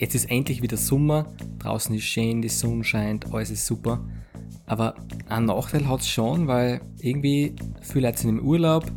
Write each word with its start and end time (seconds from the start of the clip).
jetzt 0.00 0.14
ist 0.14 0.30
endlich 0.30 0.62
wieder 0.62 0.78
Sommer, 0.78 1.26
draußen 1.58 1.94
ist 1.94 2.04
schön, 2.04 2.40
die 2.40 2.48
Sonne 2.48 2.82
scheint, 2.82 3.32
alles 3.32 3.50
ist 3.50 3.66
super. 3.66 4.02
Aber 4.66 4.94
einen 5.28 5.46
Nachteil 5.46 5.86
hat 5.88 6.00
es 6.00 6.08
schon, 6.08 6.46
weil 6.46 6.80
irgendwie 7.00 7.54
viele 7.82 8.08
Leute 8.08 8.22
sind 8.22 8.30
im 8.30 8.40
Urlaub 8.40 8.90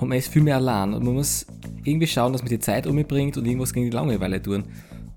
und 0.00 0.08
man 0.08 0.18
ist 0.18 0.28
viel 0.28 0.42
mehr 0.42 0.56
allein 0.56 0.92
und 0.92 1.04
man 1.04 1.14
muss 1.14 1.46
irgendwie 1.84 2.08
schauen, 2.08 2.32
dass 2.32 2.42
man 2.42 2.48
die 2.48 2.58
Zeit 2.58 2.86
umbringt 2.86 3.36
und 3.36 3.46
irgendwas 3.46 3.72
gegen 3.72 3.86
die 3.86 3.96
Langeweile 3.96 4.42
tun. 4.42 4.64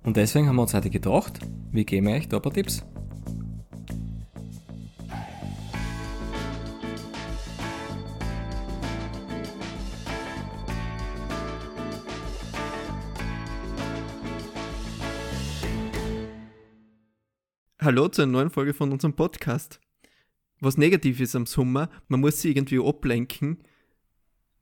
Und 0.04 0.18
deswegen 0.18 0.48
haben 0.48 0.55
wir 0.55 0.61
uns 0.61 0.73
heute 0.73 0.89
gedacht, 0.89 1.39
wir 1.71 1.84
geben 1.84 2.07
euch 2.07 2.27
da 2.29 2.38
ein 2.38 2.43
paar 2.43 2.54
Tipps. 2.54 2.86
Hallo 17.87 18.09
zu 18.09 18.21
einer 18.21 18.33
neuen 18.33 18.50
Folge 18.50 18.73
von 18.73 18.91
unserem 18.91 19.14
Podcast. 19.14 19.79
Was 20.59 20.75
negativ 20.75 21.21
ist 21.21 21.37
am 21.37 21.45
Sommer, 21.45 21.89
man 22.09 22.19
muss 22.19 22.41
sich 22.41 22.54
irgendwie 22.54 22.86
ablenken, 22.86 23.59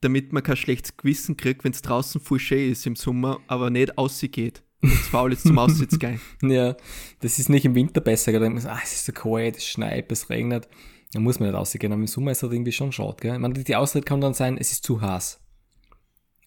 damit 0.01 0.31
man 0.31 0.43
kein 0.43 0.55
schlechtes 0.55 0.95
Gewissen 0.95 1.35
kriegt, 1.35 1.63
wenn 1.63 1.71
es 1.71 1.81
draußen 1.81 2.21
voll 2.21 2.37
schön 2.37 2.71
ist 2.71 2.85
im 2.85 2.95
Sommer, 2.95 3.39
aber 3.47 3.71
nicht 3.71 3.97
ausgeht. 3.97 4.61
Und 4.83 4.93
es 4.93 5.07
faul 5.07 5.33
ist 5.33 5.41
zum 5.41 5.57
Aussitz 5.57 5.97
gehen. 5.99 6.21
Ja, 6.43 6.77
das 7.21 7.39
ist 7.39 7.49
nicht 7.49 7.65
im 7.65 7.73
Winter 7.73 7.99
besser, 7.99 8.31
da 8.31 8.37
denkt 8.37 8.61
man 8.63 8.71
ah, 8.71 8.79
es 8.83 8.93
ist 8.93 9.05
so 9.07 9.11
kalt, 9.11 9.57
es 9.57 9.65
schneit, 9.65 10.11
es 10.11 10.29
regnet. 10.29 10.69
Da 11.11 11.19
muss 11.19 11.39
man 11.39 11.49
nicht 11.49 11.57
rausgehen, 11.57 11.93
aber 11.93 12.01
im 12.01 12.05
Sommer 12.05 12.29
ist 12.29 12.43
das 12.43 12.51
irgendwie 12.51 12.73
schon 12.73 12.91
schade, 12.91 13.17
gell? 13.21 13.33
Ich 13.33 13.39
meine, 13.41 13.55
die 13.55 13.75
Ausrede 13.75 14.05
kann 14.05 14.21
dann 14.21 14.35
sein, 14.35 14.59
es 14.59 14.71
ist 14.71 14.83
zu 14.83 15.01
heiß. 15.01 15.39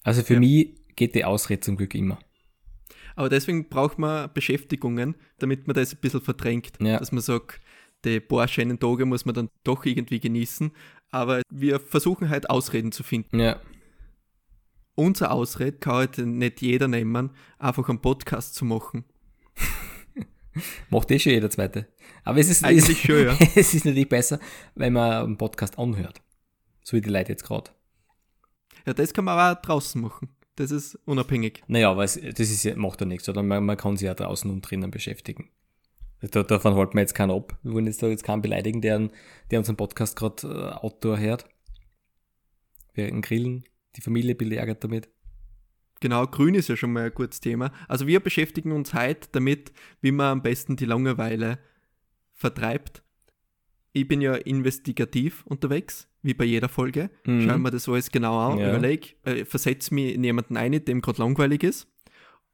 Also 0.05 0.23
für 0.23 0.35
Ja. 0.35 0.39
mich 0.39 0.77
geht 0.95 1.17
die 1.17 1.25
Ausrede 1.25 1.59
zum 1.59 1.77
Glück 1.77 1.97
immer. 1.97 2.21
Aber 3.19 3.29
deswegen 3.29 3.69
braucht 3.69 3.99
man 3.99 4.33
Beschäftigungen, 4.33 5.17
damit 5.39 5.67
man 5.67 5.75
das 5.75 5.93
ein 5.93 5.99
bisschen 6.01 6.21
verdrängt. 6.21 6.75
Ja. 6.81 7.01
Dass 7.01 7.11
man 7.11 7.21
sagt, 7.21 7.61
die 8.05 8.21
paar 8.21 8.47
schönen 8.47 8.79
Tage 8.79 9.07
muss 9.07 9.25
man 9.25 9.35
dann 9.35 9.49
doch 9.65 9.85
irgendwie 9.85 10.21
genießen. 10.21 10.71
Aber 11.11 11.43
wir 11.51 11.81
versuchen 11.81 12.29
halt 12.29 12.49
Ausreden 12.49 12.93
zu 12.93 13.03
finden. 13.03 13.41
Ja, 13.41 13.61
Unsere 14.95 15.33
Ausrede 15.33 15.79
kann 15.79 15.95
halt 15.95 16.19
nicht 16.19 16.63
jeder 16.63 16.87
nehmen, 16.87 17.31
einfach 17.59 17.89
einen 17.89 18.01
Podcast 18.01 18.55
zu 18.55 18.65
machen. 18.65 19.05
macht 20.91 21.11
eh 21.11 21.19
schon 21.19 21.33
jeder 21.33 21.51
Zweite. 21.51 21.89
Aber 22.23 22.39
es 22.39 22.49
ist, 22.49 22.65
es, 22.65 22.99
schon, 22.99 23.25
ja. 23.25 23.37
es 23.57 23.75
ist 23.75 23.85
natürlich 23.85 24.09
besser, 24.09 24.39
wenn 24.77 24.93
man 24.93 25.25
einen 25.25 25.39
Podcast 25.39 25.77
anhört. 25.77 26.21
So 26.85 26.97
wie 26.97 27.01
die 27.01 27.11
Leute 27.11 27.33
jetzt 27.33 27.43
gerade. 27.43 27.73
Ja, 28.87 28.95
das 28.95 29.13
kann 29.13 29.25
man 29.25 29.57
auch 29.57 29.61
draußen 29.61 30.01
machen. 30.01 30.29
Das 30.59 30.73
ist 30.73 30.97
unabhängig. 31.05 31.63
Naja, 31.69 31.89
aber 31.89 32.03
es, 32.03 32.15
das 32.15 32.51
ist, 32.51 32.77
macht 32.77 33.01
ja 33.01 33.07
nichts, 33.07 33.29
oder? 33.29 33.45
Man, 33.45 33.65
man 33.65 33.77
kann 33.77 33.97
sich 33.97 34.07
ja 34.07 34.15
draußen 34.15 34.51
und 34.51 34.63
drinnen 34.63 34.91
beschäftigen. 34.91 35.51
Da, 36.21 36.43
davon 36.43 36.75
halten 36.75 36.95
wir 36.95 37.03
jetzt 37.03 37.15
keinen 37.15 37.31
ab. 37.31 37.57
Wir 37.63 37.75
wollen 37.75 37.87
jetzt 37.87 38.03
da 38.03 38.09
jetzt 38.09 38.25
keinen 38.25 38.43
beleidigen, 38.43 38.81
der, 38.81 39.09
der 39.53 39.61
unseren 39.61 39.77
Podcast 39.77 40.17
gerade 40.17 40.49
äh, 40.49 40.85
Outdoor 40.85 41.21
hört. 41.21 41.45
Während 42.93 43.25
Grillen, 43.25 43.67
die 43.95 44.01
Familie 44.01 44.35
belagert 44.35 44.83
damit. 44.83 45.09
Genau, 46.01 46.27
grün 46.27 46.57
ist 46.57 46.69
ja 46.69 46.77
schon 46.77 46.93
mal 46.93 47.05
ein 47.05 47.15
gutes 47.15 47.39
Thema. 47.39 47.73
Also 47.87 48.09
wir 48.09 48.19
beschäftigen 48.19 48.73
uns 48.73 48.95
heute 48.95 49.29
damit, 49.31 49.73
wie 50.01 50.11
man 50.11 50.27
am 50.27 50.43
besten 50.43 50.75
die 50.75 50.87
Langeweile 50.87 51.61
vertreibt. 52.35 53.05
Ich 54.01 54.09
bin 54.09 54.21
ja 54.21 54.35
investigativ 54.35 55.45
unterwegs, 55.47 56.09
wie 56.23 56.35
bei 56.35 56.45
jeder 56.45 56.69
Folge. 56.69 57.11
Mhm. 57.27 57.43
Schau 57.49 57.59
mir 57.59 57.71
das 57.71 57.89
alles 57.89 58.11
genau 58.11 58.39
an, 58.39 58.59
Ja. 58.59 58.71
überleg, 58.71 59.17
äh, 59.25 59.45
versetze 59.45 59.93
mich 59.95 60.15
in 60.15 60.23
jemanden 60.25 60.57
ein, 60.57 60.73
dem 60.85 61.01
gerade 61.01 61.19
langweilig 61.21 61.63
ist. 61.65 61.89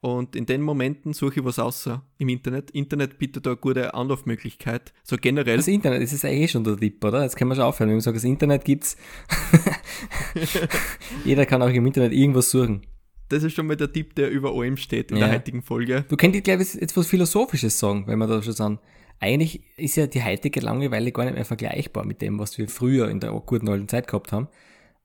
Und 0.01 0.37
in 0.37 0.45
den 0.45 0.61
Momenten 0.61 1.15
suche 1.15 1.41
ich 1.41 1.45
was 1.47 1.59
außer 1.59 2.03
im 2.19 2.29
Internet. 2.29 2.71
Internet 2.73 3.19
bietet 3.19 3.47
da 3.47 3.51
eine 3.51 3.57
gute 3.57 3.95
Anlaufmöglichkeit. 3.95 4.93
So 5.03 5.17
generell. 5.19 5.57
Das 5.57 5.67
Internet, 5.67 6.03
das 6.03 6.13
ist 6.13 6.25
eigentlich 6.27 6.51
schon 6.51 6.63
der 6.65 6.77
Tipp, 6.77 7.03
oder? 7.03 7.23
Jetzt 7.23 7.37
können 7.37 7.51
wir 7.51 7.55
schon 7.55 7.65
aufhören. 7.65 7.89
Wenn 7.89 7.97
wir 7.97 8.03
sagen, 8.03 8.17
das 8.17 8.25
Internet 8.25 8.65
gibt's. 8.67 8.97
Jeder 11.25 11.47
kann 11.47 11.63
auch 11.63 11.69
im 11.69 11.87
Internet 11.87 12.13
irgendwas 12.13 12.51
suchen. 12.51 12.83
Das 13.31 13.43
ist 13.43 13.55
schon 13.55 13.67
mal 13.67 13.77
der 13.77 13.91
Tipp, 13.91 14.15
der 14.15 14.31
über 14.31 14.53
allem 14.55 14.77
steht 14.77 15.11
in 15.11 15.17
Ja. 15.17 15.27
der 15.27 15.37
heutigen 15.37 15.63
Folge. 15.63 16.05
Du 16.09 16.17
könntest, 16.17 16.45
glaube 16.45 16.63
ich, 16.63 16.75
jetzt 16.75 16.97
was 16.97 17.07
Philosophisches 17.07 17.79
sagen, 17.79 18.05
wenn 18.07 18.19
wir 18.19 18.27
da 18.27 18.43
schon 18.43 18.53
sagen. 18.53 18.79
Eigentlich 19.21 19.63
ist 19.79 19.97
ja 19.97 20.07
die 20.07 20.23
heutige 20.23 20.61
Langeweile 20.61 21.13
gar 21.13 21.25
nicht 21.25 21.35
mehr 21.35 21.45
vergleichbar 21.45 22.05
mit 22.05 22.21
dem, 22.21 22.39
was 22.39 22.59
wir 22.59 22.69
früher 22.69 23.09
in 23.09 23.21
der 23.21 23.31
guten 23.31 23.69
alten 23.69 23.89
Zeit 23.89 24.07
gehabt 24.07 24.33
haben. 24.33 24.49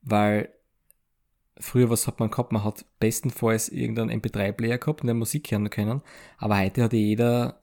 Weil 0.02 0.50
früher, 1.58 1.90
was 1.90 2.06
hat 2.06 2.20
man 2.20 2.30
gehabt? 2.30 2.52
Man 2.52 2.64
hat 2.64 2.84
bestenfalls 2.98 3.68
irgendeinen 3.68 4.20
MP3-Player 4.20 4.78
gehabt 4.78 5.00
und 5.02 5.06
der 5.06 5.14
Musik 5.14 5.50
hören 5.50 5.70
können. 5.70 6.02
Aber 6.38 6.58
heute 6.58 6.84
hat 6.84 6.92
jeder 6.92 7.62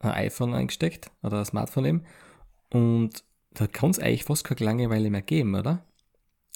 ein 0.00 0.12
iPhone 0.12 0.54
eingesteckt 0.54 1.10
oder 1.22 1.38
ein 1.38 1.44
Smartphone 1.44 1.84
eben. 1.84 2.04
Und 2.70 3.24
da 3.52 3.66
kann 3.66 3.90
es 3.90 3.98
eigentlich 3.98 4.24
fast 4.24 4.44
keine 4.44 4.64
Langeweile 4.64 5.10
mehr 5.10 5.22
geben, 5.22 5.54
oder? 5.54 5.86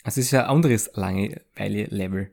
Also 0.05 0.21
es 0.21 0.27
ist 0.27 0.31
ja 0.33 0.45
ein 0.45 0.51
anderes 0.51 0.91
Langeweile-Level. 0.95 2.31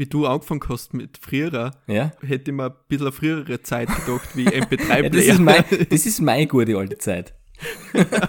Wie 0.00 0.06
du 0.06 0.24
angefangen 0.26 0.62
hast 0.66 0.94
mit 0.94 1.18
früherer, 1.18 1.72
Ja? 1.86 2.12
hätte 2.26 2.52
ich 2.52 2.56
mir 2.56 2.70
ein 2.70 2.74
bisschen 2.88 3.08
eine 3.08 3.12
frühere 3.12 3.60
Zeit 3.60 3.88
gedacht, 3.88 4.34
wie 4.34 4.44
ja 4.44 4.50
MP3-Player. 4.52 5.10
das, 5.10 5.24
ist 5.26 5.38
mein, 5.38 5.64
das 5.90 6.06
ist 6.06 6.20
meine 6.22 6.46
gute 6.46 6.74
alte 6.78 6.96
Zeit. 6.96 7.34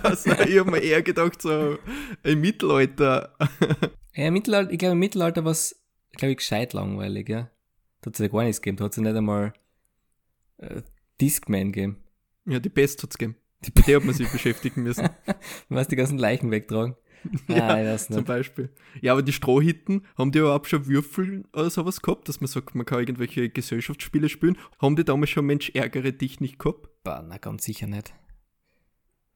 also, 0.03 0.31
ich 0.31 0.59
habe 0.59 0.69
mir 0.69 0.79
eher 0.79 1.01
gedacht, 1.01 1.41
so 1.41 1.77
im 2.23 2.41
Mittelalter. 2.41 3.37
Ja, 4.13 4.27
im 4.27 4.33
Mittelalter, 4.33 4.69
ich 4.73 4.79
glaube, 4.79 4.91
im 4.91 4.99
Mittelalter 4.99 5.45
war 5.45 5.53
es, 5.53 5.81
glaube 6.17 6.33
ich, 6.33 6.39
gescheit 6.39 6.73
langweilig, 6.73 7.29
ja. 7.29 7.49
Da 8.01 8.07
hat 8.07 8.15
es 8.15 8.19
ja 8.19 8.27
gar 8.27 8.43
nichts 8.43 8.61
gegeben. 8.61 8.75
Da 8.75 8.83
hat 8.83 8.91
es 8.91 8.97
ja 8.97 9.03
nicht 9.03 9.15
einmal 9.15 9.53
äh, 10.57 10.81
Discman 11.21 11.71
gegeben. 11.71 12.03
Ja, 12.45 12.59
die 12.59 12.67
Best 12.67 13.01
hat's 13.01 13.17
gegeben. 13.17 13.37
Mit 13.63 13.87
der 13.87 13.95
hat 13.95 14.03
man 14.03 14.13
sich 14.13 14.29
beschäftigen 14.29 14.83
müssen. 14.83 15.07
Du 15.69 15.75
weißt, 15.75 15.89
die 15.89 15.95
ganzen 15.95 16.17
Leichen 16.17 16.51
wegtragen. 16.51 16.97
Ja, 17.47 17.83
das 17.83 18.07
Zum 18.07 18.17
nicht. 18.17 18.27
Beispiel. 18.27 18.69
Ja, 19.01 19.13
aber 19.13 19.21
die 19.21 19.33
Strohhitten, 19.33 20.05
haben 20.17 20.31
die 20.31 20.39
überhaupt 20.39 20.67
schon 20.67 20.87
Würfel 20.87 21.45
oder 21.53 21.69
sowas 21.69 22.01
gehabt, 22.01 22.27
dass 22.27 22.41
man 22.41 22.47
sagt, 22.47 22.75
man 22.75 22.85
kann 22.85 22.99
irgendwelche 22.99 23.49
Gesellschaftsspiele 23.49 24.29
spielen? 24.29 24.57
Haben 24.79 24.95
die 24.95 25.05
damals 25.05 25.29
schon 25.29 25.45
Mensch 25.45 25.71
ärgere 25.73 26.11
dich 26.11 26.39
nicht 26.39 26.59
gehabt? 26.59 26.89
Bah, 27.03 27.23
na, 27.27 27.37
ganz 27.37 27.63
sicher 27.63 27.87
nicht. 27.87 28.13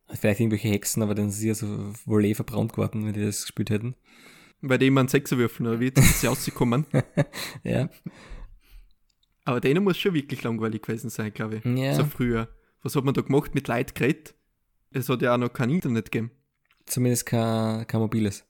Vielleicht 0.08 0.40
irgendwelche 0.40 0.70
Hexen, 0.70 1.02
aber 1.02 1.16
dann 1.16 1.32
sind 1.32 1.42
sie 1.42 1.48
ja 1.48 1.56
so 1.56 1.94
wohl 2.06 2.26
eh 2.26 2.36
verbrannt 2.36 2.74
geworden, 2.74 3.06
wenn 3.06 3.14
die 3.14 3.24
das 3.24 3.42
gespielt 3.42 3.70
hätten. 3.72 3.96
Weil 4.62 4.78
die 4.78 4.88
immer 4.88 5.02
einen 5.02 5.10
Sechser 5.10 5.38
würfeln 5.38 5.68
oder 5.68 5.80
wie, 5.80 5.92
das 5.92 6.06
ist 6.06 6.24
ja 6.24 6.30
rausgekommen. 6.30 6.86
Ja. 7.64 7.90
Aber 9.44 9.62
denen 9.62 9.84
muss 9.84 9.98
schon 9.98 10.16
wirklich 10.16 10.42
langweilig 10.42 10.82
gewesen 10.82 11.10
sein, 11.10 11.32
glaube 11.32 11.58
ich. 11.58 11.66
Ja. 11.66 11.94
So 11.94 12.04
früher. 12.06 12.50
Was 12.82 12.96
hat 12.96 13.04
man 13.04 13.14
da 13.14 13.22
gemacht 13.22 13.54
mit 13.54 13.68
Leid 13.68 13.94
geredet? 13.94 14.34
Es 14.92 15.08
hat 15.10 15.22
ja 15.22 15.34
auch 15.36 15.38
noch 15.38 15.54
kein 15.54 15.70
Internet 15.70 16.12
gegeben. 16.12 16.32
Zumindest 16.86 17.26
kein, 17.26 17.88
kein 17.88 18.00
mobiles. 18.02 18.46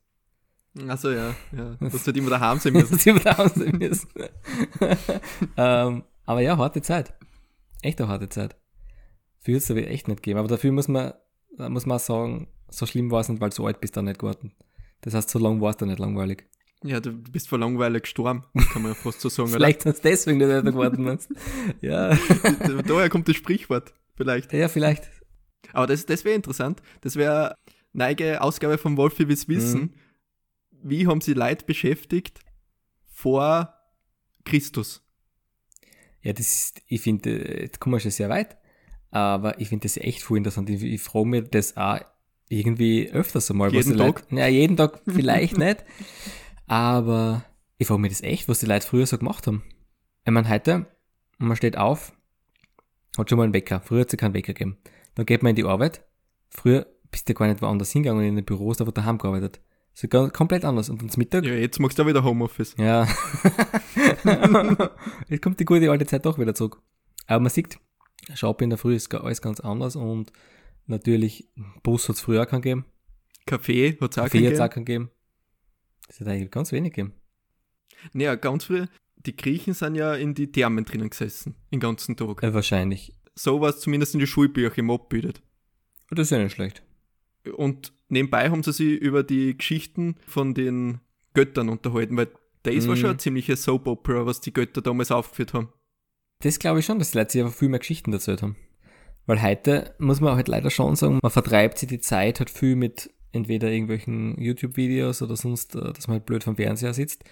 Also 0.87 1.11
ja, 1.11 1.35
ja. 1.55 1.75
Das 1.79 2.05
hat 2.05 2.17
immer 2.17 2.29
daheim 2.29 2.59
sein 2.59 2.73
müssen. 2.73 2.97
Das 2.97 3.05
übertragen 3.05 3.51
sie 3.55 3.71
müssen. 3.71 4.09
ähm, 5.57 6.03
aber 6.25 6.41
ja, 6.41 6.57
harte 6.57 6.81
Zeit. 6.81 7.13
Echt 7.81 7.99
eine 8.01 8.09
harte 8.09 8.29
Zeit. 8.29 8.55
Für 9.39 9.53
es 9.55 9.69
aber 9.71 9.87
echt 9.87 10.07
nicht 10.07 10.23
geben. 10.23 10.39
Aber 10.39 10.47
dafür 10.47 10.71
muss 10.71 10.87
man, 10.87 11.13
da 11.57 11.69
muss 11.69 11.85
man 11.85 11.97
auch 11.97 12.01
sagen, 12.01 12.47
so 12.69 12.85
schlimm 12.85 13.11
war 13.11 13.21
es 13.21 13.29
nicht, 13.29 13.41
weil 13.41 13.49
du 13.51 13.55
so 13.55 13.67
alt 13.67 13.79
bist, 13.79 13.95
dann 13.95 14.05
nicht 14.05 14.19
geworden. 14.19 14.53
Das 15.01 15.13
heißt, 15.13 15.29
so 15.29 15.39
lang 15.39 15.61
war 15.61 15.69
es 15.69 15.77
dann 15.77 15.89
nicht 15.89 15.99
langweilig. 15.99 16.45
Ja, 16.83 16.99
du 16.99 17.11
bist 17.13 17.47
vor 17.47 17.57
Langeweile 17.57 18.01
gestorben, 18.01 18.43
kann 18.71 18.81
man 18.81 18.91
ja 18.91 18.95
fast 18.95 19.21
so 19.21 19.29
sagen? 19.29 19.49
Vielleicht 19.53 19.85
hast 19.85 20.03
du 20.03 20.09
deswegen 20.09 20.37
nicht 20.37 20.49
älter 20.49 20.71
geworden. 20.71 21.03
meinst 21.03 21.31
ja. 21.81 22.15
Daher 22.85 23.09
kommt 23.09 23.27
das 23.27 23.35
Sprichwort, 23.37 23.93
vielleicht. 24.15 24.53
ja, 24.53 24.67
vielleicht. 24.67 25.09
Aber 25.73 25.87
das, 25.87 26.05
das 26.05 26.25
wäre 26.25 26.35
interessant. 26.35 26.81
Das 27.01 27.15
wäre 27.15 27.55
neige 27.95 28.41
Ausgabe 28.41 28.77
von 28.77 28.97
Wolfi 28.97 29.27
Wiss 29.27 29.47
Wissen. 29.47 29.81
Mhm. 29.81 29.93
Wie 30.83 31.07
haben 31.07 31.21
sie 31.21 31.33
Leute 31.33 31.65
beschäftigt 31.65 32.39
vor 33.07 33.73
Christus? 34.43 35.01
Ja, 36.21 36.33
das 36.33 36.47
ist, 36.47 36.81
ich 36.87 37.01
finde, 37.01 37.61
jetzt 37.61 37.79
kommen 37.79 37.95
wir 37.95 37.99
schon 37.99 38.11
sehr 38.11 38.29
weit, 38.29 38.57
aber 39.11 39.59
ich 39.59 39.69
finde 39.69 39.83
das 39.83 39.97
echt 39.97 40.21
voll 40.21 40.37
interessant. 40.37 40.69
Ich, 40.69 40.83
ich 40.83 41.01
frage 41.01 41.27
mich 41.27 41.49
das 41.49 41.77
auch 41.77 41.99
irgendwie 42.49 43.09
öfters 43.11 43.49
einmal. 43.49 43.73
Jeden 43.73 43.93
die 43.93 43.97
Tag? 43.97 44.25
Leute, 44.29 44.35
ja, 44.35 44.47
jeden 44.47 44.77
Tag 44.77 45.01
vielleicht 45.07 45.57
nicht, 45.57 45.83
aber 46.67 47.45
ich 47.77 47.87
frage 47.87 48.01
mich 48.01 48.11
das 48.11 48.21
echt, 48.21 48.47
was 48.47 48.59
die 48.59 48.65
Leute 48.65 48.85
früher 48.85 49.05
so 49.05 49.17
gemacht 49.17 49.47
haben. 49.47 49.63
Ich 50.25 50.31
meine, 50.31 50.49
heute, 50.49 50.87
man 51.37 51.55
steht 51.55 51.77
auf, 51.77 52.13
hat 53.17 53.29
schon 53.29 53.37
mal 53.37 53.43
einen 53.43 53.53
Wecker. 53.53 53.81
Früher 53.81 54.01
hat 54.01 54.07
es 54.07 54.13
ja 54.13 54.17
keinen 54.17 54.33
Wecker 54.33 54.53
gegeben. 54.53 54.77
Dann 55.15 55.25
geht 55.25 55.43
man 55.43 55.51
in 55.51 55.55
die 55.55 55.63
Arbeit. 55.63 56.03
Früher 56.49 56.87
bist 57.15 57.29
du 57.29 57.33
gar 57.33 57.47
nicht 57.47 57.61
woanders 57.61 57.91
hingegangen 57.93 58.25
in 58.25 58.35
den 58.35 58.43
Büros, 58.43 58.75
da 58.75 58.85
wird 58.85 58.97
daheim 58.97 59.17
gearbeitet. 59.17 59.61
So 59.93 60.09
komplett 60.09 60.65
anders. 60.65 60.89
Und 60.89 61.01
dann 61.01 61.09
zum 61.09 61.21
Mittag, 61.21 61.45
Ja, 61.45 61.53
jetzt 61.53 61.79
machst 61.79 61.97
du 61.97 62.03
auch 62.03 62.07
wieder 62.07 62.25
Homeoffice. 62.25 62.75
ja. 62.77 63.07
Jetzt 65.29 65.41
kommt 65.41 65.57
die 65.61 65.63
gute 65.63 65.89
alte 65.89 66.05
Zeit 66.05 66.25
doch 66.25 66.37
wieder 66.37 66.53
zurück. 66.53 66.81
Aber 67.27 67.39
man 67.39 67.49
sieht, 67.49 67.79
Shop 68.33 68.61
in 68.61 68.69
der 68.69 68.77
Früh 68.77 68.95
ist 68.95 69.13
alles 69.15 69.41
ganz 69.41 69.61
anders 69.61 69.95
und 69.95 70.33
natürlich, 70.87 71.47
Bus 71.83 72.09
hat 72.09 72.17
es 72.17 72.21
früher 72.21 72.43
auch 72.43 72.47
keinen 72.47 72.61
gegeben, 72.61 72.85
Kaffee 73.45 73.97
hat 74.01 74.11
es 74.11 74.17
auch 74.17 74.23
Kaffee 74.23 74.45
hat 74.47 74.53
es 74.53 74.59
auch 74.59 74.69
gegeben. 74.69 74.73
keinen 74.73 74.85
gegeben. 74.85 75.09
Das 76.07 76.19
hat 76.19 76.27
eigentlich 76.27 76.51
ganz 76.51 76.73
wenig 76.73 76.91
gegeben. 76.93 77.13
Naja, 78.11 78.35
ganz 78.35 78.65
früh, 78.65 78.87
die 79.15 79.37
Griechen 79.37 79.73
sind 79.73 79.95
ja 79.95 80.15
in 80.15 80.33
die 80.33 80.51
Thermen 80.51 80.83
drinnen 80.83 81.09
gesessen, 81.09 81.55
den 81.71 81.79
ganzen 81.79 82.17
Tag. 82.17 82.43
Äh, 82.43 82.53
wahrscheinlich. 82.53 83.13
So 83.35 83.61
war 83.61 83.69
es 83.69 83.79
zumindest 83.79 84.13
in 84.15 84.19
die 84.19 84.27
Schulbücher 84.27 84.77
im 84.77 84.91
abbildet. 84.91 85.41
Das 86.09 86.27
ist 86.27 86.31
ja 86.31 86.39
nicht 86.43 86.51
schlecht. 86.53 86.83
Und 87.55 87.93
nebenbei 88.09 88.49
haben 88.49 88.63
sie 88.63 88.73
sich 88.73 88.99
über 88.99 89.23
die 89.23 89.57
Geschichten 89.57 90.15
von 90.27 90.53
den 90.53 90.99
Göttern 91.33 91.69
unterhalten, 91.69 92.17
weil 92.17 92.27
das 92.63 92.87
war 92.87 92.95
Mhm. 92.95 92.99
schon 92.99 93.09
eine 93.11 93.17
ziemliche 93.19 93.55
Soap 93.55 93.87
Opera, 93.87 94.25
was 94.25 94.41
die 94.41 94.53
Götter 94.53 94.81
damals 94.81 95.11
aufgeführt 95.11 95.53
haben. 95.53 95.69
Das 96.39 96.59
glaube 96.59 96.79
ich 96.79 96.85
schon, 96.85 96.99
dass 96.99 97.11
die 97.11 97.17
Leute 97.17 97.31
sich 97.31 97.41
einfach 97.41 97.55
viel 97.57 97.69
mehr 97.69 97.79
Geschichten 97.79 98.11
erzählt 98.11 98.41
haben. 98.41 98.55
Weil 99.25 99.41
heute 99.41 99.95
muss 99.99 100.21
man 100.21 100.35
halt 100.35 100.47
leider 100.47 100.69
schon 100.69 100.95
sagen, 100.95 101.19
man 101.21 101.31
vertreibt 101.31 101.77
sich 101.79 101.89
die 101.89 101.99
Zeit 101.99 102.39
halt 102.39 102.49
viel 102.49 102.75
mit 102.75 103.11
entweder 103.31 103.71
irgendwelchen 103.71 104.39
YouTube-Videos 104.39 105.21
oder 105.21 105.35
sonst, 105.35 105.75
äh, 105.75 105.93
dass 105.93 106.07
man 106.07 106.17
halt 106.17 106.25
blöd 106.25 106.43
vom 106.43 106.55
Fernseher 106.55 106.93
sitzt. 106.93 107.23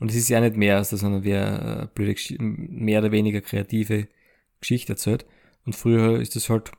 Und 0.00 0.10
es 0.10 0.16
ist 0.16 0.28
ja 0.28 0.40
nicht 0.40 0.56
mehr, 0.56 0.76
als 0.78 0.90
dass 0.90 1.02
man 1.02 1.22
äh, 1.24 1.86
blöde, 1.94 2.14
mehr 2.38 3.00
oder 3.00 3.12
weniger 3.12 3.40
kreative 3.40 4.08
Geschichte 4.60 4.94
erzählt. 4.94 5.26
Und 5.64 5.76
früher 5.76 6.20
ist 6.20 6.34
das 6.36 6.48
halt 6.50 6.72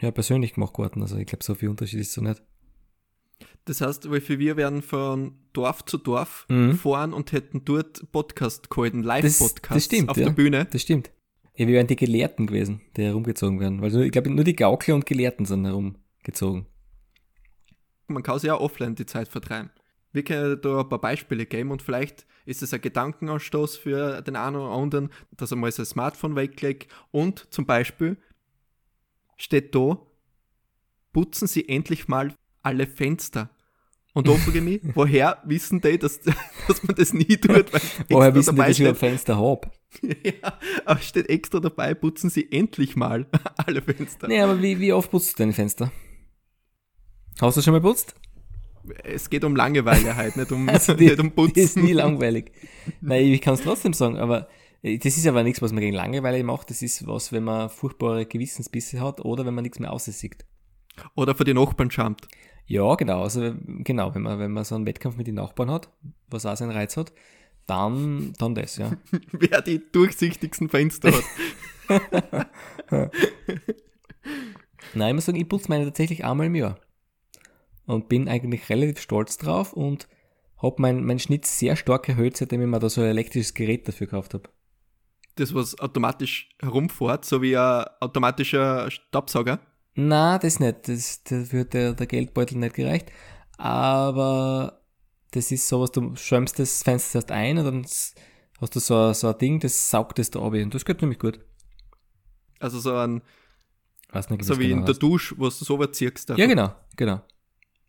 ja 0.00 0.10
persönlich 0.10 0.54
gemacht 0.54 0.78
worden. 0.78 1.02
Also 1.02 1.16
ich 1.16 1.26
glaube, 1.26 1.44
so 1.44 1.54
viel 1.54 1.68
Unterschied 1.68 2.00
ist 2.00 2.12
so 2.12 2.20
nicht. 2.22 2.42
Das 3.64 3.80
heißt, 3.80 4.10
wir 4.10 4.56
werden 4.56 4.82
von 4.82 5.34
Dorf 5.52 5.84
zu 5.84 5.98
Dorf 5.98 6.46
Mhm. 6.48 6.74
fahren 6.76 7.12
und 7.12 7.32
hätten 7.32 7.64
dort 7.64 8.10
Podcast 8.12 8.70
gehalten, 8.70 9.02
Live-Podcast 9.02 9.94
auf 10.08 10.16
ja. 10.16 10.24
der 10.24 10.32
Bühne. 10.32 10.66
Das 10.70 10.82
stimmt. 10.82 11.10
Ja, 11.54 11.66
wir 11.66 11.74
wären 11.74 11.86
die 11.86 11.96
Gelehrten 11.96 12.46
gewesen, 12.46 12.80
die 12.96 13.02
herumgezogen 13.02 13.60
werden. 13.60 13.82
Weil 13.82 13.94
ich 14.02 14.12
glaube, 14.12 14.30
nur 14.30 14.44
die 14.44 14.56
Gaukler 14.56 14.94
und 14.94 15.06
Gelehrten 15.06 15.44
sind 15.44 15.64
herumgezogen. 15.66 16.66
Man 18.06 18.22
kann 18.22 18.38
sich 18.38 18.50
auch 18.50 18.60
offline 18.60 18.94
die 18.94 19.06
Zeit 19.06 19.28
vertreiben. 19.28 19.70
Wir 20.12 20.24
können 20.24 20.58
da 20.62 20.80
ein 20.80 20.88
paar 20.88 21.00
Beispiele 21.00 21.44
geben 21.44 21.70
und 21.70 21.82
vielleicht 21.82 22.26
ist 22.46 22.62
es 22.62 22.72
ein 22.72 22.80
Gedankenanstoß 22.80 23.76
für 23.76 24.22
den 24.22 24.36
einen 24.36 24.56
oder 24.56 24.70
anderen, 24.70 25.10
dass 25.36 25.50
er 25.50 25.58
mal 25.58 25.70
sein 25.70 25.84
Smartphone 25.84 26.34
weglegt 26.34 26.90
und 27.10 27.46
zum 27.50 27.66
Beispiel 27.66 28.16
steht 29.38 29.74
da, 29.74 29.98
putzen 31.12 31.48
Sie 31.48 31.68
endlich 31.68 32.08
mal 32.08 32.34
alle 32.62 32.86
Fenster. 32.86 33.50
Und 34.14 34.26
da 34.26 34.32
frage 34.34 34.58
ich 34.58 34.64
mich, 34.64 34.80
woher 34.94 35.40
wissen 35.44 35.80
die, 35.80 35.98
dass, 35.98 36.20
dass 36.20 36.82
man 36.82 36.96
das 36.96 37.12
nie 37.12 37.36
tut? 37.36 37.66
Woher 38.08 38.34
wissen 38.34 38.56
die, 38.56 38.62
dass 38.62 38.78
ich 38.78 38.86
ein 38.86 38.94
Fenster 38.94 39.38
habe? 39.38 39.70
ja, 40.02 40.58
aber 40.84 41.00
steht 41.00 41.28
extra 41.28 41.60
dabei, 41.60 41.94
putzen 41.94 42.28
Sie 42.28 42.50
endlich 42.50 42.96
mal 42.96 43.26
alle 43.56 43.80
Fenster. 43.80 44.26
Nee, 44.26 44.40
aber 44.40 44.60
wie, 44.60 44.80
wie 44.80 44.92
oft 44.92 45.10
putzt 45.10 45.34
du 45.34 45.42
deine 45.42 45.52
Fenster? 45.52 45.92
Hast 47.40 47.56
du 47.56 47.62
schon 47.62 47.74
mal 47.74 47.80
putzt? 47.80 48.16
Es 49.04 49.30
geht 49.30 49.44
um 49.44 49.54
Langeweile 49.54 50.16
halt, 50.16 50.36
nicht 50.36 50.50
um, 50.50 50.68
Also 50.68 50.94
die, 50.94 51.06
nicht 51.06 51.20
um 51.20 51.30
Putzen. 51.30 51.54
die 51.54 51.60
ist 51.60 51.76
nie 51.76 51.92
langweilig. 51.92 52.50
Nein, 53.00 53.26
ich 53.26 53.40
kann 53.40 53.54
es 53.54 53.62
trotzdem 53.62 53.92
sagen, 53.92 54.16
aber 54.16 54.48
das 54.82 55.16
ist 55.16 55.26
aber 55.26 55.42
nichts, 55.42 55.60
was 55.60 55.72
man 55.72 55.80
gegen 55.80 55.96
Langeweile 55.96 56.42
macht. 56.44 56.70
Das 56.70 56.82
ist 56.82 57.06
was, 57.06 57.32
wenn 57.32 57.44
man 57.44 57.68
furchtbare 57.68 58.26
Gewissensbisse 58.26 59.00
hat 59.00 59.24
oder 59.24 59.44
wenn 59.44 59.54
man 59.54 59.62
nichts 59.62 59.80
mehr 59.80 59.92
aussieht. 59.92 60.44
Oder 61.14 61.34
vor 61.34 61.44
die 61.44 61.54
Nachbarn 61.54 61.90
schamt. 61.90 62.28
Ja, 62.66 62.94
genau. 62.94 63.22
Also 63.22 63.54
genau, 63.64 64.14
wenn 64.14 64.22
man, 64.22 64.38
wenn 64.38 64.52
man 64.52 64.64
so 64.64 64.74
einen 64.74 64.86
Wettkampf 64.86 65.16
mit 65.16 65.26
den 65.26 65.34
Nachbarn 65.36 65.70
hat, 65.70 65.88
was 66.28 66.46
auch 66.46 66.56
seinen 66.56 66.70
Reiz 66.70 66.96
hat, 66.96 67.12
dann, 67.66 68.32
dann 68.38 68.54
das, 68.54 68.76
ja. 68.76 68.92
Wer 69.32 69.62
die 69.62 69.82
durchsichtigsten 69.90 70.68
Fenster 70.68 71.12
hat. 71.12 71.24
Nein, 74.94 75.08
ich 75.08 75.14
muss 75.14 75.26
sagen, 75.26 75.38
ich 75.38 75.48
putze 75.48 75.68
meine 75.68 75.84
tatsächlich 75.84 76.24
einmal 76.24 76.46
im 76.46 76.54
Jahr. 76.54 76.78
Und 77.86 78.08
bin 78.08 78.28
eigentlich 78.28 78.68
relativ 78.68 79.00
stolz 79.00 79.38
drauf 79.38 79.72
und 79.72 80.08
habe 80.62 80.76
mein, 80.78 81.04
mein 81.04 81.18
Schnitt 81.18 81.46
sehr 81.46 81.76
stark 81.76 82.08
erhöht, 82.08 82.36
seitdem 82.36 82.60
ich 82.60 82.66
mir 82.66 82.78
da 82.78 82.90
so 82.90 83.00
ein 83.00 83.08
elektrisches 83.08 83.54
Gerät 83.54 83.88
dafür 83.88 84.06
gekauft 84.06 84.34
habe. 84.34 84.48
Das, 85.38 85.54
was 85.54 85.78
automatisch 85.78 86.48
herumfährt, 86.60 87.24
so 87.24 87.40
wie 87.42 87.56
ein 87.56 87.84
automatischer 88.00 88.90
Staubsauger. 88.90 89.60
Na, 89.94 90.38
das 90.38 90.58
nicht. 90.60 90.88
Das, 90.88 91.22
dafür 91.24 91.60
hat 91.60 91.74
der, 91.74 91.92
der 91.92 92.06
Geldbeutel 92.06 92.58
nicht 92.58 92.74
gereicht. 92.74 93.10
Aber 93.56 94.80
das 95.32 95.50
ist 95.52 95.68
sowas, 95.68 95.92
du 95.92 96.14
schäumst 96.16 96.58
das 96.58 96.82
Fenster 96.82 97.18
erst 97.18 97.30
ein 97.30 97.58
und 97.58 97.64
dann 97.64 97.84
hast 98.60 98.74
du 98.74 98.80
so, 98.80 98.96
ein- 99.08 99.14
so 99.14 99.28
ein 99.28 99.38
Ding, 99.38 99.60
das 99.60 99.90
saugt 99.90 100.18
das 100.18 100.30
da 100.30 100.40
ab. 100.40 100.52
Und 100.54 100.74
das 100.74 100.84
geht 100.84 101.00
nämlich 101.02 101.18
gut. 101.18 101.40
Also 102.60 102.78
so 102.80 102.94
ein, 102.96 103.22
Weiß 104.10 104.30
nicht, 104.30 104.42
so 104.44 104.54
was 104.54 104.58
wie 104.58 104.68
genau 104.68 104.78
in 104.80 104.84
der 104.86 104.94
heißt. 104.94 105.02
Dusche, 105.02 105.34
wo 105.38 105.44
du 105.44 105.50
so 105.50 105.78
weit 105.78 105.94
ziehst. 105.94 106.30
Ja, 106.30 106.46
genau, 106.46 106.74
genau. 106.96 107.20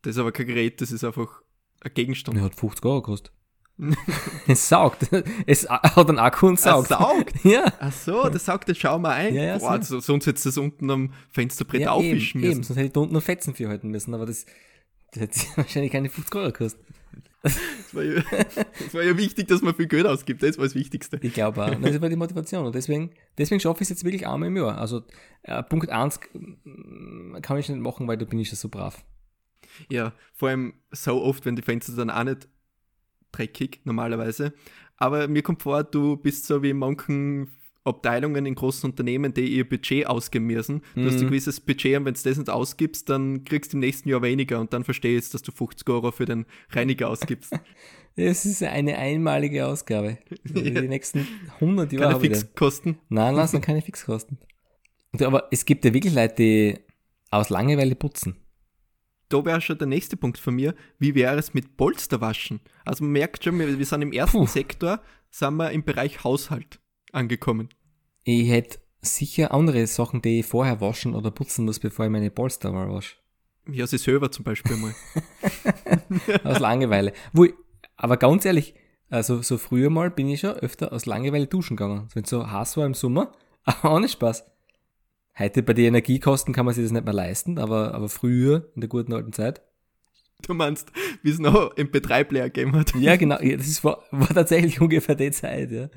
Das 0.02 0.16
ist 0.16 0.20
aber 0.20 0.32
kein 0.34 0.48
Gerät, 0.48 0.82
das 0.82 0.92
ist 0.92 1.04
einfach 1.04 1.42
ein 1.82 1.94
Gegenstand. 1.94 2.36
Der 2.38 2.44
hat 2.44 2.56
50 2.56 2.84
Euro 2.86 3.02
gekostet. 3.02 3.32
es 4.48 4.68
saugt. 4.68 5.08
Es 5.46 5.68
hat 5.70 6.10
einen 6.10 6.20
Akku 6.20 6.48
und 6.48 6.60
saugt. 6.60 6.90
saugt? 6.90 7.34
Ja. 7.44 7.72
Ach 7.80 7.94
so, 7.94 8.30
das 8.30 8.46
saugt, 8.46 8.68
das 8.68 8.78
schau 8.78 9.00
mal 9.00 9.14
ein. 9.14 9.34
Ja, 9.34 9.44
ja, 9.44 9.58
Boah, 9.58 9.82
so, 9.82 10.00
sonst 10.00 10.28
hättest 10.28 10.46
du 10.46 10.50
das 10.50 10.58
unten 10.58 10.90
am 10.92 11.14
Fensterbrett 11.30 11.82
ja 11.82 11.92
aufwischen 11.92 12.40
eben, 12.40 12.46
eben, 12.46 12.58
müssen. 12.58 12.64
sonst 12.64 12.78
hätte 12.78 12.88
ich 12.88 12.94
da 12.94 13.00
unten 13.00 13.14
noch 13.14 13.24
Fetzen 13.24 13.54
für 13.56 13.70
halten 13.70 13.90
müssen, 13.90 14.14
aber 14.14 14.26
das, 14.26 14.46
das 15.14 15.22
hätte 15.22 15.40
wahrscheinlich 15.56 15.92
keine 15.92 16.10
50 16.10 16.36
Euro 16.36 16.52
gekostet. 16.52 16.86
Das 17.42 17.56
war, 17.94 18.04
ja, 18.04 18.22
war 18.92 19.04
ja 19.04 19.18
wichtig, 19.18 19.48
dass 19.48 19.62
man 19.62 19.74
viel 19.74 19.88
Geld 19.88 20.06
ausgibt. 20.06 20.44
Das 20.44 20.58
war 20.58 20.66
das 20.66 20.76
Wichtigste. 20.76 21.18
Ich 21.22 21.34
glaube 21.34 21.64
auch. 21.64 21.74
Das 21.74 22.02
war 22.02 22.10
die 22.10 22.18
Motivation. 22.18 22.66
Und 22.66 22.76
deswegen, 22.76 23.12
deswegen 23.38 23.62
schaffe 23.62 23.78
ich 23.78 23.84
es 23.84 23.90
jetzt 23.90 24.04
wirklich 24.04 24.28
einmal 24.28 24.50
im 24.50 24.58
Jahr. 24.58 24.78
Also 24.78 25.04
äh, 25.44 25.64
Punkt 25.64 25.90
1 25.90 26.20
kann 27.42 27.58
ich 27.58 27.70
nicht 27.70 27.80
machen, 27.80 28.10
weil 28.10 28.18
da 28.18 28.26
bin 28.26 28.40
ich 28.40 28.50
ja 28.50 28.58
so 28.58 28.68
brav. 28.68 29.06
Ja, 29.88 30.12
vor 30.34 30.50
allem 30.50 30.74
so 30.92 31.22
oft, 31.22 31.46
wenn 31.46 31.56
die 31.56 31.62
Fenster 31.62 31.94
dann 31.94 32.10
auch 32.10 32.26
nicht 32.26 32.50
dreckig, 33.32 33.82
normalerweise. 33.84 34.54
Aber 34.98 35.28
mir 35.28 35.42
kommt 35.44 35.62
vor, 35.64 35.84
du 35.84 36.18
bist 36.18 36.46
so 36.46 36.62
wie 36.64 36.72
in 36.72 36.78
manchen 36.78 37.52
Abteilungen 37.86 38.46
in 38.46 38.56
großen 38.56 38.90
Unternehmen, 38.90 39.34
die 39.34 39.48
ihr 39.56 39.68
Budget 39.68 40.06
ausgeben 40.06 40.46
müssen. 40.48 40.82
Du 40.96 41.06
hast 41.06 41.16
ein 41.16 41.22
Mhm. 41.24 41.28
gewisses 41.28 41.60
Budget 41.62 41.98
und 41.98 42.06
wenn 42.06 42.14
du 42.14 42.20
das 42.22 42.38
nicht 42.38 42.50
ausgibst, 42.50 43.10
dann 43.10 43.46
kriegst 43.46 43.72
du 43.72 43.78
im 43.78 43.80
nächsten 43.80 44.10
Jahr 44.10 44.22
weniger 44.22 44.60
und 44.60 44.74
dann 44.74 44.84
verstehst, 44.84 45.34
dass 45.34 45.42
du 45.42 45.52
50 45.52 45.90
Euro 45.90 46.12
für 46.12 46.26
den 46.26 46.46
Reiniger 46.72 47.10
ausgibst. 47.10 47.54
Das 48.16 48.46
ist 48.46 48.62
eine 48.64 48.98
einmalige 48.98 49.66
Ausgabe. 49.66 50.18
Für 50.46 50.60
Ja. 50.60 50.82
Die 50.82 50.88
nächsten 50.90 51.26
100 51.62 51.94
Jahre 51.94 52.20
Keine. 52.20 52.36
Fixkosten. 52.36 52.98
Nein, 53.08 53.36
nein, 53.36 53.46
es 53.46 53.52
sind 53.52 53.62
keine 53.64 53.82
Fixkosten. 53.82 54.40
Aber 55.22 55.48
es 55.52 55.64
gibt 55.64 55.86
ja 55.86 55.94
wirklich 55.94 56.14
Leute, 56.14 56.36
die 56.36 56.80
aus 57.32 57.50
Langeweile 57.50 57.96
putzen. 57.96 58.36
Da 59.30 59.46
wäre 59.46 59.62
schon 59.62 59.78
der 59.78 59.88
nächste 59.88 60.18
Punkt 60.18 60.40
von 60.40 60.56
mir. 60.56 60.74
Wie 60.98 61.14
wäre 61.14 61.38
es 61.38 61.54
mit 61.54 61.78
Polsterwaschen? 61.78 62.62
Also 62.84 63.04
man 63.04 63.14
merkt 63.14 63.44
schon, 63.44 63.60
wir 63.60 63.78
wir 63.78 63.86
sind 63.86 64.02
im 64.02 64.12
ersten 64.12 64.40
Puh. 64.40 64.48
Sektor, 64.48 65.02
sind 65.30 65.56
wir 65.58 65.72
im 65.72 65.84
Bereich 65.84 66.24
Haushalt 66.24 66.80
angekommen. 67.12 67.70
Ich 68.24 68.50
hätte 68.50 68.80
sicher 69.02 69.54
andere 69.54 69.86
Sachen, 69.88 70.22
die 70.22 70.40
ich 70.40 70.46
vorher 70.46 70.82
waschen 70.82 71.16
oder 71.16 71.32
putzen 71.32 71.66
muss, 71.66 71.80
bevor 71.80 72.06
ich 72.06 72.12
meine 72.12 72.32
Polster 72.32 72.72
mal 72.72 72.92
wasche. 72.92 73.16
Ja, 73.72 73.86
sie 73.86 74.00
selber 74.00 74.32
zum 74.32 74.44
Beispiel 74.44 74.78
mal. 74.78 74.96
Aus 76.44 76.60
Langeweile. 76.60 77.14
Wo 77.32 77.46
ich, 77.46 77.54
aber 77.96 78.18
ganz 78.18 78.46
ehrlich, 78.46 78.74
also 79.10 79.42
so 79.42 79.58
früher 79.58 79.90
mal 79.90 80.10
bin 80.10 80.30
ich 80.30 80.42
schon 80.42 80.52
öfter 80.52 80.94
aus 80.94 81.06
Langeweile 81.06 81.48
duschen 81.48 81.78
gegangen. 81.78 82.08
Wenn 82.14 82.24
es 82.24 82.30
so 82.30 82.50
heiß 82.50 82.78
war 82.78 82.86
im 82.86 82.94
Sommer, 82.94 83.34
aber 83.64 83.96
ohne 83.96 84.10
Spaß. 84.10 84.46
Heute 85.40 85.64
bei 85.64 85.74
den 85.74 85.86
Energiekosten 85.86 86.54
kann 86.54 86.66
man 86.66 86.76
sich 86.76 86.84
das 86.84 86.92
nicht 86.92 87.06
mehr 87.06 87.14
leisten, 87.14 87.58
aber, 87.60 87.94
aber 87.94 88.10
früher, 88.10 88.70
in 88.76 88.82
der 88.82 88.90
guten 88.90 89.14
alten 89.14 89.32
Zeit. 89.34 89.62
Du 90.42 90.54
meinst, 90.54 90.92
wie 91.24 91.30
es 91.32 91.40
noch 91.40 91.76
im 91.78 91.92
Betreib 91.92 92.32
leer 92.32 92.50
gegeben 92.50 92.74
hat. 92.76 92.94
Ja, 92.96 93.16
genau, 93.16 93.40
ja, 93.42 93.58
das 93.58 93.68
ist, 93.68 93.84
war, 93.84 94.04
war 94.12 94.28
tatsächlich 94.30 94.80
ungefähr 94.82 95.16
die 95.16 95.32
Zeit, 95.32 95.72
ja. 95.72 95.90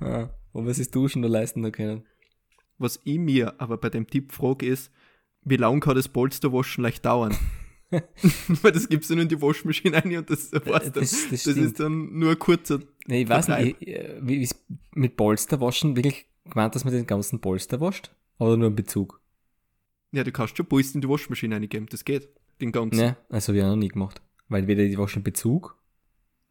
ja 0.00 0.30
wo 0.52 0.64
wir 0.64 0.74
sich 0.74 0.90
duschen 0.90 1.20
nur 1.20 1.30
leisten 1.30 1.60
noch 1.60 1.72
können. 1.72 2.04
Was 2.78 3.00
ich 3.04 3.18
mir 3.18 3.54
aber 3.60 3.78
bei 3.78 3.88
dem 3.90 4.06
Tipp 4.06 4.32
frage 4.32 4.66
ist, 4.66 4.90
wie 5.42 5.56
lange 5.56 5.80
kann 5.80 5.94
das 5.96 6.08
Polsterwaschen 6.08 6.82
leicht 6.84 7.04
dauern? 7.04 7.34
Weil 8.62 8.72
das 8.72 8.88
gibst 8.88 9.08
du 9.10 9.14
nur 9.14 9.22
in 9.22 9.28
die 9.28 9.40
Waschmaschine 9.40 9.96
rein 10.02 10.16
und 10.16 10.28
das 10.28 10.50
war's 10.52 10.84
dann. 10.92 11.02
Das- 11.02 11.28
Das, 11.30 11.42
das 11.44 11.56
ist 11.56 11.78
dann 11.80 12.18
nur 12.18 12.32
ein 12.32 12.38
kurzer. 12.38 12.80
Nee, 13.06 13.22
ich 13.22 13.28
weiß 13.28 13.46
Vertreib. 13.46 13.64
nicht, 13.64 13.76
ich- 13.82 13.88
äh, 13.94 14.16
wie 14.20 14.42
ist 14.42 14.64
mit 14.92 15.16
Polster 15.16 15.60
waschen 15.60 15.94
wirklich 15.96 16.26
gemeint, 16.50 16.74
dass 16.74 16.84
man 16.84 16.92
den 16.94 17.06
ganzen 17.06 17.40
Polster 17.40 17.80
wascht? 17.80 18.10
Oder 18.38 18.56
nur 18.56 18.66
einen 18.66 18.76
Bezug? 18.76 19.20
Ja, 20.12 20.24
du 20.24 20.32
kannst 20.32 20.56
schon 20.56 20.66
Polster 20.66 20.96
in 20.96 21.00
die 21.00 21.08
Waschmaschine 21.08 21.54
reingeben, 21.56 21.88
das 21.90 22.04
geht. 22.04 22.28
Den 22.60 22.72
ganzen. 22.72 22.98
Ne, 22.98 23.16
also 23.28 23.48
habe 23.48 23.58
ich 23.58 23.64
auch 23.64 23.68
noch 23.70 23.76
nie 23.76 23.88
gemacht. 23.88 24.22
Weil 24.48 24.66
weder 24.66 24.84
die 24.84 24.96
Waschen 24.98 25.22
Bezug 25.22 25.76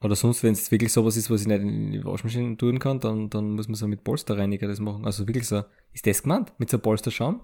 oder 0.01 0.15
sonst, 0.15 0.43
wenn 0.43 0.53
es 0.53 0.69
wirklich 0.69 0.91
sowas 0.91 1.17
ist, 1.17 1.29
was 1.31 1.41
ich 1.41 1.47
nicht 1.47 1.61
in 1.61 1.91
die 1.91 2.03
Waschmaschine 2.03 2.57
tun 2.57 2.77
kann, 2.79 2.99
dann, 2.99 3.29
dann 3.29 3.51
muss 3.53 3.67
man 3.67 3.75
so 3.75 3.87
mit 3.87 4.03
Polsterreiniger 4.03 4.67
das 4.67 4.79
machen. 4.79 5.05
Also 5.05 5.27
wirklich 5.27 5.47
so, 5.47 5.63
ist 5.93 6.05
das 6.05 6.21
gemeint? 6.21 6.53
Mit 6.59 6.69
so 6.69 6.77
Polsterschaum? 6.77 7.41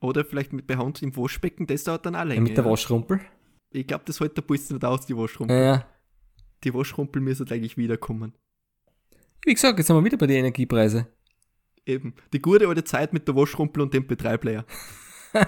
Oder 0.00 0.24
vielleicht 0.24 0.52
mit 0.52 0.66
bei 0.66 0.76
Hand 0.76 1.02
im 1.02 1.16
Waschbecken, 1.16 1.66
das 1.66 1.84
dauert 1.84 2.06
dann 2.06 2.14
auch 2.16 2.20
Ja, 2.20 2.24
länger. 2.24 2.40
mit 2.42 2.56
der 2.56 2.64
ja. 2.64 2.70
Waschrumpel? 2.70 3.20
Ich 3.70 3.86
glaube, 3.86 4.04
das 4.06 4.18
hält 4.20 4.36
der 4.36 4.42
Polster 4.42 4.74
nicht 4.74 4.84
aus, 4.84 5.06
die 5.06 5.16
Waschrumpel. 5.16 5.56
Ja, 5.56 5.62
ja. 5.62 5.86
Die 6.64 6.74
Waschrumpel 6.74 7.20
müssen 7.22 7.48
eigentlich 7.50 7.76
wiederkommen. 7.76 8.32
Wie 9.44 9.54
gesagt, 9.54 9.78
jetzt 9.78 9.86
sind 9.86 9.96
wir 9.96 10.04
wieder 10.04 10.16
bei 10.16 10.26
den 10.26 10.38
Energiepreisen. 10.38 11.06
Eben. 11.86 12.14
Die 12.32 12.42
gute 12.42 12.68
alte 12.68 12.84
Zeit 12.84 13.12
mit 13.12 13.26
der 13.28 13.36
Waschrumpel 13.36 13.82
und 13.82 13.94
dem 13.94 14.06
Betreibleier. 14.06 14.64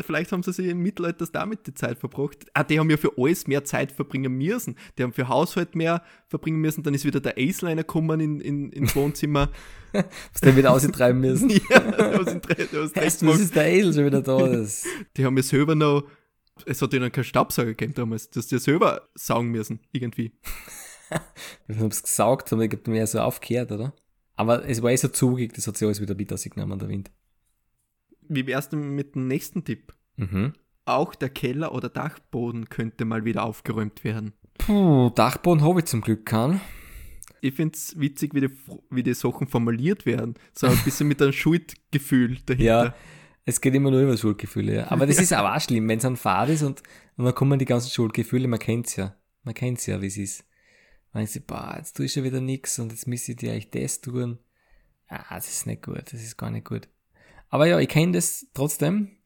vielleicht 0.00 0.32
haben 0.32 0.42
sie 0.42 0.52
sich 0.52 0.66
im 0.66 0.80
Mittelalter 0.80 1.26
damit 1.26 1.66
die 1.66 1.74
Zeit 1.74 1.98
verbracht. 1.98 2.46
Ah, 2.54 2.64
die 2.64 2.78
haben 2.78 2.90
ja 2.90 2.96
für 2.96 3.12
alles 3.16 3.46
mehr 3.46 3.64
Zeit 3.64 3.92
verbringen 3.92 4.32
müssen. 4.32 4.76
Die 4.96 5.02
haben 5.02 5.12
für 5.12 5.28
Haushalt 5.28 5.74
mehr 5.74 6.02
verbringen 6.26 6.60
müssen. 6.60 6.82
Dann 6.82 6.94
ist 6.94 7.04
wieder 7.04 7.20
der 7.20 7.38
Ace-Liner 7.38 7.82
gekommen 7.82 8.20
in, 8.20 8.40
in, 8.40 8.72
ins 8.72 8.94
Wohnzimmer. 8.94 9.50
Was 9.92 10.40
den 10.42 10.56
wieder 10.56 10.72
austreiben 10.72 11.20
müssen. 11.20 11.48
ja, 11.70 11.78
der 11.78 12.20
was 12.20 12.32
in 12.32 12.42
drei, 12.42 12.54
der 12.54 12.82
was 12.82 13.40
ist 13.40 13.56
der 13.56 13.72
Esel 13.72 13.94
schon 13.94 14.04
wieder 14.04 14.20
da? 14.20 14.36
Das. 14.46 14.84
Die 15.16 15.24
haben 15.24 15.36
ja 15.36 15.42
selber 15.42 15.74
noch, 15.74 16.04
es 16.66 16.82
hat 16.82 16.92
noch 16.92 17.10
keinen 17.10 17.24
Staubsauger 17.24 17.70
gegeben 17.70 17.94
damals, 17.94 18.28
dass 18.28 18.48
die 18.48 18.56
ja 18.56 18.58
selber 18.58 19.08
saugen 19.14 19.48
müssen, 19.48 19.80
irgendwie. 19.92 20.32
Wir 21.66 21.76
haben 21.78 21.86
es 21.86 22.02
gesaugt, 22.02 22.52
haben 22.52 22.60
wir 22.60 22.78
mehr 22.86 23.06
so 23.06 23.20
aufgehört, 23.20 23.72
oder? 23.72 23.94
Aber 24.38 24.68
es 24.68 24.82
war 24.82 24.92
eh 24.92 24.96
so 24.96 25.08
zugig, 25.08 25.52
das 25.52 25.66
hat 25.66 25.76
sich 25.76 25.84
alles 25.84 26.00
wieder 26.00 26.14
mit 26.14 26.32
ausgenommen, 26.32 26.78
der 26.78 26.88
Wind. 26.88 27.10
Wie 28.28 28.46
wär's 28.46 28.68
denn 28.68 28.94
mit 28.94 29.16
dem 29.16 29.26
nächsten 29.26 29.64
Tipp? 29.64 29.92
Mhm. 30.14 30.52
Auch 30.84 31.16
der 31.16 31.28
Keller 31.28 31.74
oder 31.74 31.88
Dachboden 31.88 32.68
könnte 32.68 33.04
mal 33.04 33.24
wieder 33.24 33.42
aufgeräumt 33.42 34.04
werden. 34.04 34.34
Puh, 34.58 35.10
Dachboden 35.10 35.64
habe 35.64 35.80
ich 35.80 35.86
zum 35.86 36.02
Glück 36.02 36.24
keinen. 36.24 36.60
Ich 37.40 37.54
find's 37.54 37.98
witzig, 37.98 38.32
wie 38.32 38.42
die, 38.42 38.50
wie 38.90 39.02
die 39.02 39.14
Sachen 39.14 39.48
formuliert 39.48 40.06
werden. 40.06 40.34
So 40.52 40.68
ein 40.68 40.78
bisschen 40.84 41.08
mit 41.08 41.20
einem 41.20 41.32
Schuldgefühl 41.32 42.38
dahinter. 42.46 42.64
Ja, 42.64 42.94
es 43.44 43.60
geht 43.60 43.74
immer 43.74 43.90
nur 43.90 44.02
über 44.02 44.16
Schuldgefühle. 44.16 44.76
Ja. 44.76 44.90
Aber 44.92 45.04
das 45.04 45.18
ist 45.18 45.32
aber 45.32 45.52
auch 45.56 45.60
schlimm, 45.60 45.88
wenn 45.88 45.98
es 45.98 46.04
ein 46.04 46.16
Fahrt 46.16 46.50
ist 46.50 46.62
und, 46.62 46.80
und 47.16 47.24
dann 47.24 47.34
kommen 47.34 47.58
die 47.58 47.64
ganzen 47.64 47.90
Schuldgefühle, 47.90 48.46
man 48.46 48.60
kennt's 48.60 48.94
ja. 48.94 49.16
Man 49.42 49.54
kennt's 49.54 49.86
ja, 49.86 50.00
wie 50.00 50.06
es 50.06 50.16
ist. 50.16 50.44
Man 51.18 51.24
denkt 51.24 51.32
sich, 51.32 51.46
boah, 51.48 51.74
jetzt 51.76 51.96
tue 51.96 52.06
ich 52.06 52.12
schon 52.12 52.22
wieder 52.22 52.40
nichts 52.40 52.78
und 52.78 52.92
jetzt 52.92 53.08
müsste 53.08 53.32
ich 53.32 53.38
dir 53.38 53.50
eigentlich 53.50 53.70
das 53.70 54.00
tun. 54.00 54.38
Ah, 55.08 55.34
das 55.34 55.48
ist 55.48 55.66
nicht 55.66 55.82
gut, 55.82 56.12
das 56.12 56.22
ist 56.22 56.36
gar 56.36 56.48
nicht 56.48 56.64
gut. 56.64 56.88
Aber 57.48 57.66
ja, 57.66 57.80
ich 57.80 57.88
kenne 57.88 58.12
das 58.12 58.46
trotzdem. 58.54 59.16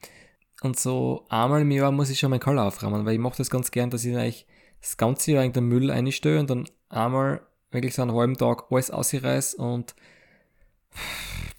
Und 0.62 0.80
so 0.80 1.26
einmal 1.28 1.60
im 1.60 1.70
Jahr 1.70 1.92
muss 1.92 2.08
ich 2.08 2.18
schon 2.18 2.30
meinen 2.30 2.40
Keller 2.40 2.64
aufräumen, 2.64 3.04
weil 3.04 3.12
ich 3.12 3.18
mache 3.18 3.36
das 3.36 3.50
ganz 3.50 3.70
gern, 3.70 3.90
dass 3.90 4.06
ich 4.06 4.16
eigentlich 4.16 4.46
das 4.80 4.96
ganze 4.96 5.32
Jahr 5.32 5.44
in 5.44 5.52
den 5.52 5.64
Müll 5.64 5.90
einstelle 5.90 6.40
und 6.40 6.48
dann 6.48 6.64
einmal 6.88 7.46
wirklich 7.70 7.94
so 7.94 8.00
einen 8.00 8.14
halben 8.14 8.38
Tag 8.38 8.72
alles 8.72 8.90
ausreiß 8.90 9.52
und 9.52 9.94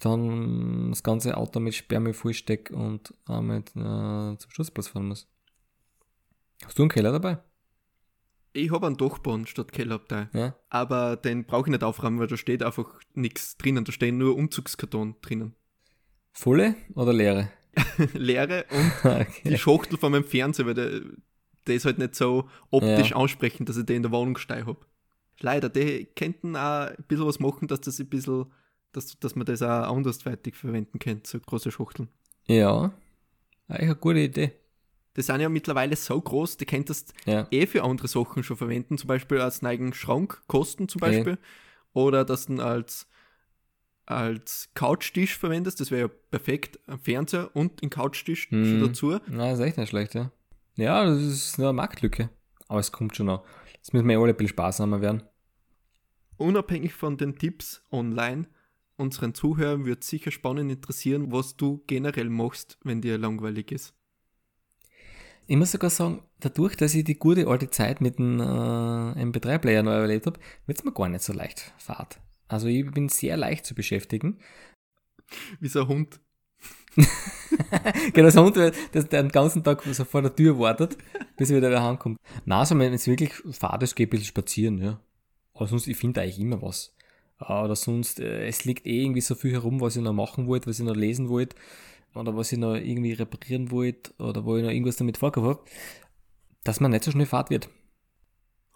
dann 0.00 0.90
das 0.90 1.04
ganze 1.04 1.36
Auto 1.36 1.60
mit 1.60 1.76
Sperrmüll 1.76 2.12
vollsteck 2.12 2.72
und 2.72 3.14
damit 3.24 3.70
äh, 3.76 4.36
zum 4.36 4.50
Schussplatz 4.50 4.88
fahren 4.88 5.06
muss. 5.06 5.28
Hast 6.64 6.76
du 6.76 6.82
einen 6.82 6.90
Keller 6.90 7.12
dabei? 7.12 7.38
Ich 8.56 8.70
habe 8.70 8.86
einen 8.86 8.96
Dachboden 8.96 9.46
statt 9.46 9.72
Kellerabteil. 9.72 10.30
Ja. 10.32 10.54
Aber 10.70 11.16
den 11.16 11.44
brauche 11.44 11.66
ich 11.68 11.72
nicht 11.72 11.82
aufräumen, 11.82 12.20
weil 12.20 12.28
da 12.28 12.36
steht 12.36 12.62
einfach 12.62 12.86
nichts 13.12 13.56
drinnen. 13.56 13.84
Da 13.84 13.90
stehen 13.92 14.16
nur 14.16 14.36
Umzugskarton 14.36 15.16
drinnen. 15.20 15.54
Volle 16.32 16.76
oder 16.94 17.12
leere? 17.12 17.50
Leere 18.14 18.64
und 18.70 18.92
die 19.44 19.48
okay. 19.48 19.58
Schachtel 19.58 19.98
von 19.98 20.12
meinem 20.12 20.24
Fernseher, 20.24 20.66
weil 20.66 20.74
der, 20.74 21.00
der 21.66 21.74
ist 21.74 21.84
halt 21.84 21.98
nicht 21.98 22.14
so 22.14 22.48
optisch 22.70 23.10
Ja. 23.10 23.16
ansprechend, 23.16 23.68
dass 23.68 23.76
ich 23.76 23.86
den 23.86 23.96
in 23.96 24.02
der 24.04 24.12
Wohnung 24.12 24.38
stehen 24.38 24.66
habe. 24.66 24.78
Leider, 25.40 25.68
die 25.68 26.06
könnten 26.16 26.54
auch 26.54 26.86
ein 26.90 27.04
bisschen 27.08 27.26
was 27.26 27.40
machen, 27.40 27.66
dass 27.66 27.80
das 27.80 27.98
ein 27.98 28.08
bisschen, 28.08 28.46
dass, 28.92 29.18
dass 29.18 29.34
man 29.34 29.46
das 29.46 29.62
auch 29.62 29.92
andersweitig 29.96 30.54
verwenden 30.54 31.00
könnte, 31.00 31.28
so 31.28 31.40
große 31.40 31.72
Schachteln. 31.72 32.08
Ja. 32.46 32.92
Eigentlich 33.66 33.82
eine 33.90 33.96
gute 33.96 34.20
Idee. 34.20 34.52
Die 35.16 35.22
sind 35.22 35.40
ja 35.40 35.48
mittlerweile 35.48 35.94
so 35.96 36.20
groß, 36.20 36.56
die 36.56 36.66
könntest 36.66 37.14
Ja. 37.24 37.46
eh 37.50 37.66
für 37.66 37.84
andere 37.84 38.08
Sachen 38.08 38.42
schon 38.42 38.56
verwenden, 38.56 38.98
zum 38.98 39.08
Beispiel 39.08 39.40
als 39.40 39.62
neigen 39.62 39.92
Schrank, 39.94 40.42
Kosten 40.48 40.88
zum 40.88 41.00
Beispiel. 41.00 41.38
Oder 41.92 42.24
dass 42.24 42.46
du 42.46 42.60
als, 42.60 43.06
als 44.06 44.70
Couchtisch 44.74 45.38
verwendest, 45.38 45.80
das 45.80 45.90
wäre 45.90 46.08
ja 46.08 46.14
perfekt, 46.30 46.78
ein 46.88 46.98
Fernseher 46.98 47.54
und 47.54 47.82
ein 47.82 47.90
Couchtisch 47.90 48.48
schon 48.48 48.80
dazu. 48.80 49.18
Na, 49.28 49.50
das 49.50 49.60
ist 49.60 49.64
echt 49.64 49.78
nicht 49.78 49.90
schlecht, 49.90 50.14
ja. 50.14 50.30
Ja, 50.76 51.04
das 51.04 51.22
ist 51.22 51.58
nur 51.58 51.68
eine 51.68 51.76
Marktlücke. 51.76 52.30
Aber 52.66 52.80
es 52.80 52.90
kommt 52.90 53.14
schon 53.14 53.26
noch. 53.26 53.44
Jetzt 53.74 53.92
müssen 53.92 54.06
wir 54.08 54.14
ja 54.14 54.20
alle 54.20 54.30
ein 54.32 54.36
bisschen 54.36 54.48
sparsamer 54.48 55.00
werden. 55.00 55.22
Unabhängig 56.36 56.94
von 56.94 57.16
den 57.16 57.38
Tipps 57.38 57.84
online, 57.92 58.48
unseren 58.96 59.34
Zuhörern 59.34 59.84
wird 59.84 60.02
sicher 60.02 60.32
spannend 60.32 60.72
interessieren, 60.72 61.30
was 61.30 61.56
du 61.56 61.84
generell 61.86 62.28
machst, 62.28 62.78
wenn 62.82 63.00
dir 63.00 63.18
langweilig 63.18 63.70
ist. 63.70 63.94
Ich 65.46 65.56
muss 65.56 65.72
sogar 65.72 65.90
sagen, 65.90 66.22
dadurch, 66.40 66.76
dass 66.76 66.94
ich 66.94 67.04
die 67.04 67.18
gute 67.18 67.46
alte 67.46 67.70
Zeit 67.70 68.00
mit 68.00 68.18
dem 68.18 68.40
äh, 68.40 68.44
MP3-Player 68.44 69.82
neu 69.82 69.92
erlebt 69.92 70.26
habe, 70.26 70.40
wird 70.66 70.78
es 70.78 70.84
mir 70.84 70.92
gar 70.92 71.08
nicht 71.08 71.22
so 71.22 71.32
leicht 71.32 71.72
fahrt. 71.78 72.18
Also 72.48 72.68
ich 72.68 72.90
bin 72.90 73.08
sehr 73.08 73.36
leicht 73.36 73.66
zu 73.66 73.74
beschäftigen. 73.74 74.38
Wie 75.60 75.68
so 75.68 75.82
ein 75.82 75.88
Hund. 75.88 76.20
genau, 78.12 78.30
so 78.30 78.40
ein 78.40 78.46
Hund, 78.46 78.56
der 78.56 79.02
den 79.02 79.28
ganzen 79.28 79.62
Tag 79.62 79.82
so 79.82 80.04
vor 80.04 80.22
der 80.22 80.34
Tür 80.34 80.58
wartet, 80.58 80.96
bis 81.36 81.50
er 81.50 81.56
wieder 81.56 81.70
daheim 81.70 81.98
kommt. 81.98 82.18
Na, 82.44 82.64
so 82.64 82.78
wenn 82.78 82.92
es 82.92 83.06
wirklich 83.06 83.32
fahrt 83.52 83.82
ist, 83.82 83.94
gehe 83.94 84.04
ich 84.04 84.08
ein 84.08 84.10
bisschen 84.10 84.26
spazieren, 84.26 84.78
ja. 84.78 85.00
Aber 85.54 85.66
sonst, 85.66 85.86
ich 85.86 85.96
finde 85.96 86.20
eigentlich 86.20 86.40
immer 86.40 86.62
was. 86.62 86.94
Äh, 87.40 87.52
Oder 87.52 87.76
sonst, 87.76 88.20
äh, 88.20 88.46
es 88.46 88.64
liegt 88.64 88.86
eh 88.86 89.02
irgendwie 89.02 89.20
so 89.20 89.34
viel 89.34 89.52
herum, 89.52 89.80
was 89.80 89.96
ich 89.96 90.02
noch 90.02 90.12
machen 90.12 90.46
wollte, 90.46 90.68
was 90.68 90.78
ich 90.78 90.84
noch 90.84 90.96
lesen 90.96 91.28
wollte, 91.28 91.56
oder 92.14 92.36
was 92.36 92.52
ich 92.52 92.58
noch 92.58 92.74
irgendwie 92.74 93.12
reparieren 93.12 93.70
wollte, 93.70 94.12
oder 94.18 94.44
wo 94.44 94.56
ich 94.56 94.62
noch 94.62 94.70
irgendwas 94.70 94.96
damit 94.96 95.18
vorgehabt 95.18 95.60
habe, 95.60 95.70
dass 96.62 96.80
man 96.80 96.90
nicht 96.90 97.04
so 97.04 97.10
schnell 97.10 97.26
fahrt 97.26 97.50
wird. 97.50 97.68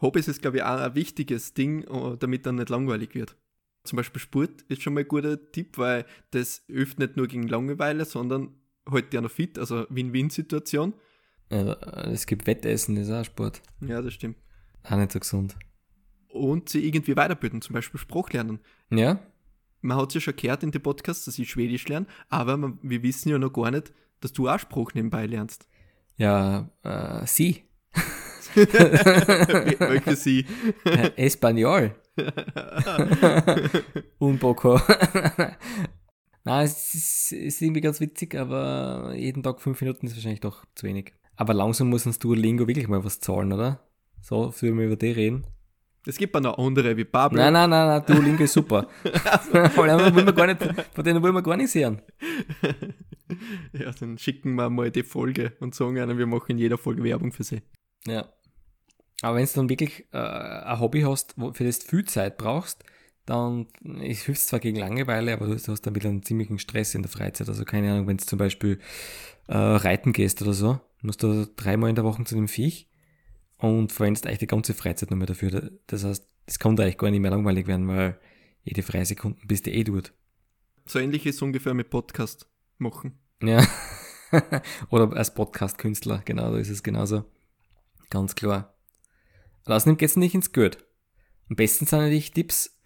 Hobbys 0.00 0.28
ist, 0.28 0.42
glaube 0.42 0.58
ich, 0.58 0.62
auch 0.62 0.78
ein 0.78 0.94
wichtiges 0.94 1.54
Ding, 1.54 1.82
äh, 1.82 2.16
damit 2.18 2.46
dann 2.46 2.56
nicht 2.56 2.68
langweilig 2.68 3.14
wird. 3.14 3.36
Zum 3.84 3.96
Beispiel 3.96 4.20
Sport 4.20 4.62
ist 4.62 4.82
schon 4.82 4.94
mal 4.94 5.00
ein 5.00 5.08
guter 5.08 5.50
Tipp, 5.50 5.78
weil 5.78 6.04
das 6.30 6.62
hilft 6.66 6.98
nicht 6.98 7.16
nur 7.16 7.26
gegen 7.26 7.48
Langeweile, 7.48 8.04
sondern 8.04 8.54
hält 8.88 9.14
ja 9.14 9.20
noch 9.20 9.30
fit, 9.30 9.58
also 9.58 9.86
Win-Win-Situation. 9.88 10.94
Ja, 11.50 11.72
es 12.10 12.26
gibt 12.26 12.46
Wettessen, 12.46 12.96
das 12.96 13.08
ist 13.08 13.14
auch 13.14 13.24
Sport. 13.24 13.62
Ja, 13.80 14.02
das 14.02 14.14
stimmt. 14.14 14.36
Auch 14.84 14.96
nicht 14.96 15.12
so 15.12 15.18
gesund. 15.18 15.56
Und 16.28 16.68
sie 16.68 16.86
irgendwie 16.86 17.16
weiterbilden, 17.16 17.62
zum 17.62 17.72
Beispiel 17.72 17.98
Sprachlernen. 17.98 18.60
Ja? 18.90 19.20
Man 19.80 19.96
hat 19.96 20.08
es 20.08 20.14
ja 20.14 20.20
schon 20.20 20.36
gehört 20.36 20.62
in 20.62 20.70
den 20.70 20.82
Podcasts, 20.82 21.24
dass 21.24 21.38
ich 21.38 21.50
Schwedisch 21.50 21.88
lerne, 21.88 22.06
aber 22.28 22.56
man, 22.56 22.78
wir 22.82 23.02
wissen 23.02 23.28
ja 23.28 23.38
noch 23.38 23.52
gar 23.52 23.70
nicht, 23.70 23.92
dass 24.20 24.32
du 24.32 24.48
auch 24.48 24.58
Spruch 24.58 24.94
nebenbei 24.94 25.26
lernst. 25.26 25.68
Ja, 26.16 26.70
äh, 26.82 27.26
sie. 27.26 27.64
Welche 28.54 30.16
sie? 30.16 30.46
Äh, 30.84 31.10
Espanol. 31.16 31.94
Un 34.18 34.38
poco. 34.38 34.80
Nein, 36.44 36.64
es 36.64 36.94
ist, 36.94 37.32
ist 37.32 37.62
irgendwie 37.62 37.80
ganz 37.80 38.00
witzig, 38.00 38.34
aber 38.34 39.14
jeden 39.14 39.42
Tag 39.42 39.60
fünf 39.60 39.80
Minuten 39.80 40.06
ist 40.06 40.16
wahrscheinlich 40.16 40.40
doch 40.40 40.64
zu 40.74 40.86
wenig. 40.86 41.12
Aber 41.36 41.54
langsam 41.54 41.90
muss 41.90 42.06
uns 42.06 42.18
Duolingo 42.18 42.66
wirklich 42.66 42.88
mal 42.88 43.04
was 43.04 43.20
zahlen, 43.20 43.52
oder? 43.52 43.86
So, 44.20 44.50
für 44.50 44.76
wir 44.76 44.86
über 44.86 44.96
die 44.96 45.12
reden. 45.12 45.46
Es 46.08 46.16
gibt 46.16 46.34
auch 46.34 46.40
noch 46.40 46.56
andere 46.56 46.96
wie 46.96 47.04
Pablo. 47.04 47.36
Nein, 47.36 47.52
nein, 47.52 47.68
nein, 47.68 47.86
nein, 47.86 48.02
Duolingo 48.06 48.44
ist 48.44 48.54
super. 48.54 48.88
Allem 49.52 50.14
wollen 50.14 50.24
wir 50.24 50.32
gar 50.32 50.46
nicht, 50.46 50.58
von 50.94 51.04
denen 51.04 51.22
wollen 51.22 51.34
wir 51.34 51.42
gar 51.42 51.56
nicht 51.56 51.70
sehen. 51.70 52.00
Ja, 53.74 53.92
dann 53.92 54.16
schicken 54.16 54.54
wir 54.54 54.70
mal 54.70 54.90
die 54.90 55.02
Folge 55.02 55.52
und 55.60 55.74
sagen 55.74 55.98
ihnen, 55.98 56.16
wir 56.16 56.26
machen 56.26 56.52
in 56.52 56.56
jeder 56.56 56.78
Folge 56.78 57.04
Werbung 57.04 57.30
für 57.30 57.44
sie. 57.44 57.60
Ja. 58.06 58.26
Aber 59.20 59.36
wenn 59.36 59.44
du 59.44 59.52
dann 59.54 59.68
wirklich 59.68 60.06
äh, 60.12 60.16
ein 60.16 60.80
Hobby 60.80 61.02
hast, 61.02 61.34
wo, 61.36 61.52
für 61.52 61.64
das 61.64 61.80
du 61.80 61.88
viel 61.88 62.06
Zeit 62.06 62.38
brauchst, 62.38 62.84
dann 63.26 63.66
es 64.00 64.22
hilft 64.22 64.40
zwar 64.40 64.60
gegen 64.60 64.78
Langeweile, 64.78 65.34
aber 65.34 65.46
du 65.46 65.52
hast, 65.52 65.68
du 65.68 65.72
hast 65.72 65.82
dann 65.82 65.94
wieder 65.94 66.08
einen 66.08 66.22
ziemlichen 66.22 66.58
Stress 66.58 66.94
in 66.94 67.02
der 67.02 67.10
Freizeit. 67.10 67.50
Also 67.50 67.66
keine 67.66 67.92
Ahnung, 67.92 68.06
wenn 68.06 68.16
du 68.16 68.24
zum 68.24 68.38
Beispiel 68.38 68.78
äh, 69.46 69.58
reiten 69.58 70.14
gehst 70.14 70.40
oder 70.40 70.54
so, 70.54 70.80
musst 71.02 71.22
du 71.22 71.46
dreimal 71.54 71.90
in 71.90 71.96
der 71.96 72.04
Woche 72.04 72.24
zu 72.24 72.34
dem 72.34 72.48
Viech 72.48 72.87
und 73.58 73.92
verwendest 73.92 74.26
eigentlich 74.26 74.38
die 74.38 74.46
ganze 74.46 74.74
Freizeit 74.74 75.10
nur 75.10 75.18
mehr 75.18 75.26
dafür. 75.26 75.72
Das 75.86 76.04
heißt, 76.04 76.26
es 76.46 76.58
kann 76.58 76.76
da 76.76 76.84
eigentlich 76.84 76.98
gar 76.98 77.10
nicht 77.10 77.20
mehr 77.20 77.30
langweilig 77.30 77.66
werden, 77.66 77.88
weil 77.88 78.18
jede 78.62 78.82
freie 78.82 79.04
Sekunden 79.04 79.46
bist 79.46 79.66
du 79.66 79.70
eh 79.70 79.84
dort. 79.84 80.12
So 80.86 80.98
ähnlich 80.98 81.26
ist 81.26 81.42
ungefähr 81.42 81.74
mit 81.74 81.90
Podcast 81.90 82.48
machen. 82.78 83.18
Ja. 83.42 83.66
Oder 84.90 85.12
als 85.16 85.34
Podcast-Künstler, 85.34 86.22
genau, 86.24 86.52
da 86.52 86.58
ist 86.58 86.70
es 86.70 86.82
genauso. 86.82 87.24
Ganz 88.10 88.34
klar. 88.34 88.74
Und 89.66 89.72
außerdem 89.72 89.98
geht's 89.98 90.16
nicht 90.16 90.34
ins 90.34 90.52
Geld. 90.52 90.84
Am 91.50 91.56
besten 91.56 91.86
sind 91.86 91.98
natürlich 91.98 92.30
Tipps 92.30 92.78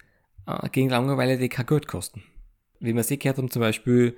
äh, 0.45 0.69
gegen 0.69 0.89
Langeweile, 0.89 1.37
die 1.37 1.49
kein 1.49 1.65
Geld 1.65 1.87
kosten. 1.87 2.23
Wie 2.79 2.93
wir 2.93 3.03
sie 3.03 3.19
gehört 3.19 3.37
haben, 3.37 3.51
zum 3.51 3.61
Beispiel 3.61 4.17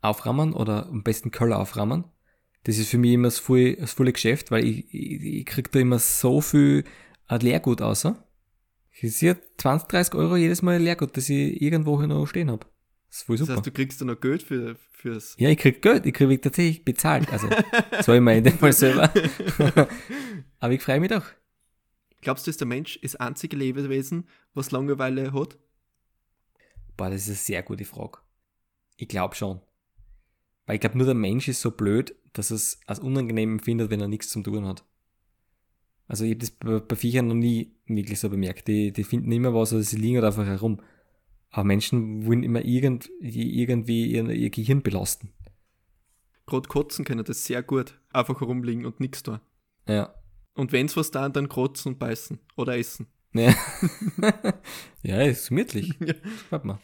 auframmen 0.00 0.52
oder 0.52 0.86
am 0.86 1.02
besten 1.02 1.30
Keller 1.30 1.58
auframmen. 1.58 2.04
Das 2.64 2.78
ist 2.78 2.88
für 2.88 2.98
mich 2.98 3.12
immer 3.12 3.28
das 3.28 3.38
volle, 3.38 3.76
das 3.76 3.92
volle 3.92 4.12
Geschäft, 4.12 4.50
weil 4.50 4.64
ich, 4.64 4.92
ich, 4.92 5.22
ich 5.22 5.46
krieg 5.46 5.70
da 5.70 5.78
immer 5.78 5.98
so 5.98 6.40
viel 6.40 6.84
äh, 7.28 7.36
Leergut 7.36 7.82
außer. 7.82 8.26
Ich 8.90 9.16
sehe 9.16 9.36
20, 9.58 9.88
30 9.88 10.14
Euro 10.14 10.36
jedes 10.36 10.62
Mal 10.62 10.80
Leergut, 10.80 11.16
das 11.16 11.28
ich 11.28 11.60
irgendwo 11.60 11.98
hier 11.98 12.06
noch 12.06 12.26
stehen 12.26 12.50
hab. 12.50 12.64
Das 13.08 13.18
ist 13.18 13.22
voll 13.24 13.36
Das 13.36 13.46
super. 13.46 13.56
heißt, 13.58 13.66
du 13.66 13.70
kriegst 13.72 14.00
dann 14.00 14.08
noch 14.08 14.20
Geld 14.20 14.42
für, 14.42 14.76
fürs. 14.92 15.34
Ja, 15.38 15.48
ich 15.50 15.58
krieg 15.58 15.82
Geld, 15.82 16.06
ich 16.06 16.14
krieg 16.14 16.42
tatsächlich 16.42 16.84
bezahlt. 16.84 17.30
Also, 17.30 17.48
zwar 18.02 18.16
immer 18.16 18.32
in 18.32 18.44
dem 18.44 18.58
Fall 18.58 18.72
selber. 18.72 19.12
Aber 20.58 20.72
ich 20.72 20.82
freue 20.82 21.00
mich 21.00 21.10
doch. 21.10 21.24
Glaubst 22.22 22.46
du, 22.46 22.50
ist 22.50 22.60
der 22.60 22.66
Mensch 22.66 22.98
das 23.02 23.16
einzige 23.16 23.56
Lebewesen, 23.56 24.26
was 24.54 24.70
Langeweile 24.70 25.32
hat? 25.34 25.58
Boah, 26.96 27.10
das 27.10 27.22
ist 27.22 27.28
eine 27.28 27.36
sehr 27.36 27.62
gute 27.62 27.84
Frage. 27.84 28.18
Ich 28.96 29.08
glaube 29.08 29.34
schon. 29.34 29.60
Weil 30.66 30.76
ich 30.76 30.80
glaube, 30.80 30.96
nur 30.96 31.06
der 31.06 31.14
Mensch 31.14 31.48
ist 31.48 31.60
so 31.60 31.70
blöd, 31.70 32.14
dass 32.32 32.50
es 32.50 32.80
als 32.86 32.98
unangenehm 33.00 33.52
empfindet, 33.52 33.90
wenn 33.90 34.00
er 34.00 34.08
nichts 34.08 34.28
zum 34.30 34.44
tun 34.44 34.66
hat. 34.66 34.84
Also 36.06 36.24
ich 36.24 36.30
habe 36.30 36.40
das 36.40 36.50
bei, 36.50 36.80
bei 36.80 36.96
Viechern 36.96 37.28
noch 37.28 37.34
nie 37.34 37.72
wirklich 37.86 38.20
so 38.20 38.28
bemerkt. 38.30 38.68
Die, 38.68 38.92
die 38.92 39.04
finden 39.04 39.32
immer 39.32 39.54
was, 39.54 39.72
also 39.72 39.82
sie 39.82 39.96
liegen 39.96 40.16
halt 40.16 40.26
einfach 40.26 40.46
herum. 40.46 40.80
Aber 41.50 41.64
Menschen 41.64 42.26
wollen 42.26 42.42
immer 42.42 42.64
irgend, 42.64 43.10
irgendwie 43.20 44.10
ihr, 44.10 44.28
ihr 44.28 44.50
Gehirn 44.50 44.82
belasten. 44.82 45.32
Gerade 46.46 46.68
Kotzen 46.68 47.04
können 47.04 47.24
das 47.24 47.44
sehr 47.44 47.62
gut. 47.62 47.98
Einfach 48.12 48.40
herumliegen 48.40 48.84
und 48.84 49.00
nichts 49.00 49.22
tun. 49.22 49.40
Ja. 49.86 50.14
Und 50.54 50.72
wenn's 50.72 50.96
was 50.96 51.10
da, 51.10 51.28
dann 51.28 51.48
kotzen 51.48 51.92
und 51.92 51.98
beißen. 51.98 52.38
Oder 52.56 52.76
essen. 52.76 53.06
Ja, 53.32 53.54
ja 55.02 55.22
ist 55.22 55.48
gemütlich. 55.48 55.92
Ja. 56.00 56.14
Warte 56.50 56.66
mal. 56.66 56.78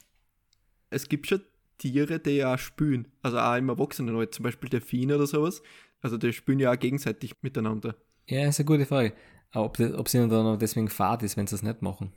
Es 0.89 1.09
gibt 1.09 1.29
schon 1.29 1.43
Tiere, 1.81 2.21
die 2.21 2.37
ja 2.37 2.55
auch 2.55 2.59
spülen. 2.59 3.09
Also 3.23 3.39
auch 3.39 3.57
im 3.57 3.69
Erwachsenenalter, 3.69 4.33
zum 4.33 4.43
Beispiel 4.45 4.69
Delfine 4.69 5.17
oder 5.17 5.27
sowas. 5.27 5.63
Also 6.03 6.17
die 6.19 6.33
spülen 6.33 6.61
ja 6.61 6.73
auch 6.73 6.79
gegenseitig 6.79 7.35
miteinander. 7.43 7.97
Ja, 8.27 8.49
ist 8.49 8.61
eine 8.61 8.67
gute 8.67 8.87
Frage. 8.87 9.13
Aber 9.51 9.67
ob, 9.67 9.81
ob 9.81 10.09
sie 10.09 10.19
dann 10.19 10.33
auch 10.33 10.57
deswegen 10.57 10.89
fad 10.89 11.23
ist, 11.23 11.37
wenn 11.37 11.47
sie 11.47 11.55
das 11.55 11.63
nicht 11.63 11.83
machen. 11.83 12.13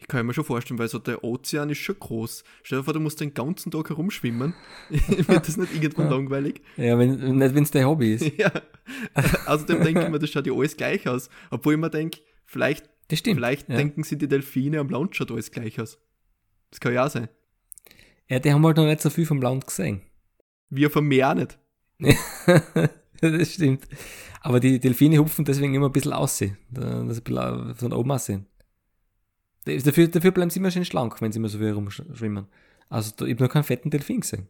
Ich 0.00 0.06
kann 0.06 0.24
mir 0.26 0.34
schon 0.34 0.44
vorstellen, 0.44 0.78
weil 0.78 0.88
so 0.88 0.98
der 0.98 1.24
Ozean 1.24 1.70
ist 1.70 1.78
schon 1.78 1.98
groß. 1.98 2.44
Stell 2.62 2.78
dir 2.78 2.84
vor, 2.84 2.94
du 2.94 3.00
musst 3.00 3.20
den 3.20 3.34
ganzen 3.34 3.70
Tag 3.70 3.88
herumschwimmen. 3.88 4.54
Wird 4.88 5.48
das 5.48 5.56
nicht 5.56 5.74
irgendwann 5.74 6.10
langweilig? 6.10 6.62
Ja, 6.76 6.98
wenn, 6.98 7.36
nicht 7.38 7.54
wenn 7.54 7.64
es 7.64 7.70
dein 7.70 7.86
Hobby 7.86 8.14
ist. 8.14 8.30
Ja. 8.38 8.52
Außerdem 9.46 9.82
denke 9.82 10.02
ich 10.02 10.08
mir, 10.08 10.18
das 10.18 10.30
schaut 10.30 10.46
ja 10.46 10.52
alles 10.52 10.76
gleich 10.76 11.08
aus. 11.08 11.30
Obwohl 11.50 11.74
ich 11.74 11.80
mir 11.80 11.90
denke, 11.90 12.20
vielleicht, 12.44 12.88
vielleicht 13.08 13.68
ja. 13.68 13.76
denken 13.76 14.02
sie, 14.02 14.18
die 14.18 14.28
Delfine 14.28 14.80
am 14.80 14.88
Land 14.88 15.16
schaut 15.16 15.30
alles 15.30 15.50
gleich 15.50 15.80
aus. 15.80 15.98
Das 16.70 16.80
kann 16.80 16.92
ja 16.92 17.06
auch 17.06 17.10
sein. 17.10 17.28
Ja, 18.32 18.38
die 18.38 18.52
haben 18.52 18.64
halt 18.64 18.76
noch 18.76 18.86
nicht 18.86 19.00
so 19.00 19.10
viel 19.10 19.26
vom 19.26 19.40
Land 19.42 19.66
gesehen. 19.66 20.02
Wir 20.70 20.90
vom 20.90 21.06
Meer 21.06 21.30
auch 21.30 21.34
nicht. 21.34 21.58
das 23.20 23.52
stimmt. 23.52 23.86
Aber 24.40 24.58
die 24.58 24.80
Delfine 24.80 25.18
hupfen 25.18 25.44
deswegen 25.44 25.74
immer 25.74 25.86
ein 25.86 25.92
bisschen 25.92 26.12
aussehen. 26.12 26.56
Da- 26.70 27.04
Das 27.04 27.18
ein 27.18 27.24
bisschen 27.24 27.74
von 27.76 27.92
oben 27.92 28.10
aussehen. 28.10 28.46
Dafür, 29.64 30.08
dafür 30.08 30.32
bleiben 30.32 30.50
sie 30.50 30.58
immer 30.58 30.70
schön 30.70 30.84
schlank, 30.84 31.20
wenn 31.20 31.30
sie 31.30 31.38
immer 31.38 31.48
so 31.48 31.58
viel 31.58 31.70
rumschwimmen. 31.72 32.46
Also 32.88 33.12
da- 33.16 33.26
ich 33.26 33.34
habe 33.34 33.44
noch 33.44 33.50
keinen 33.52 33.64
fetten 33.64 33.90
Delfin 33.90 34.20
gesehen. 34.20 34.48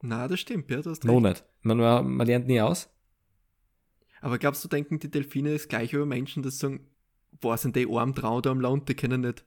Na, 0.00 0.28
das 0.28 0.40
stimmt, 0.40 0.70
ja, 0.70 0.80
du 0.80 0.90
hast 0.90 1.04
Noch 1.04 1.20
nicht. 1.20 1.44
Man, 1.62 1.78
man, 1.78 2.26
lernt 2.26 2.46
nie 2.46 2.60
aus. 2.60 2.88
Aber 4.20 4.38
glaubst 4.38 4.64
du, 4.64 4.68
denken 4.68 4.98
die 4.98 5.10
Delfine 5.10 5.52
das 5.52 5.68
gleiche 5.68 5.96
über 5.96 6.06
Menschen, 6.06 6.42
dass 6.42 6.54
sie 6.54 6.60
sagen, 6.60 6.86
boah, 7.40 7.58
sind 7.58 7.76
die 7.76 7.86
arm 7.90 8.14
Trau 8.14 8.40
da 8.40 8.50
am 8.50 8.60
Land, 8.60 8.88
die 8.88 8.94
können 8.94 9.20
nicht 9.22 9.44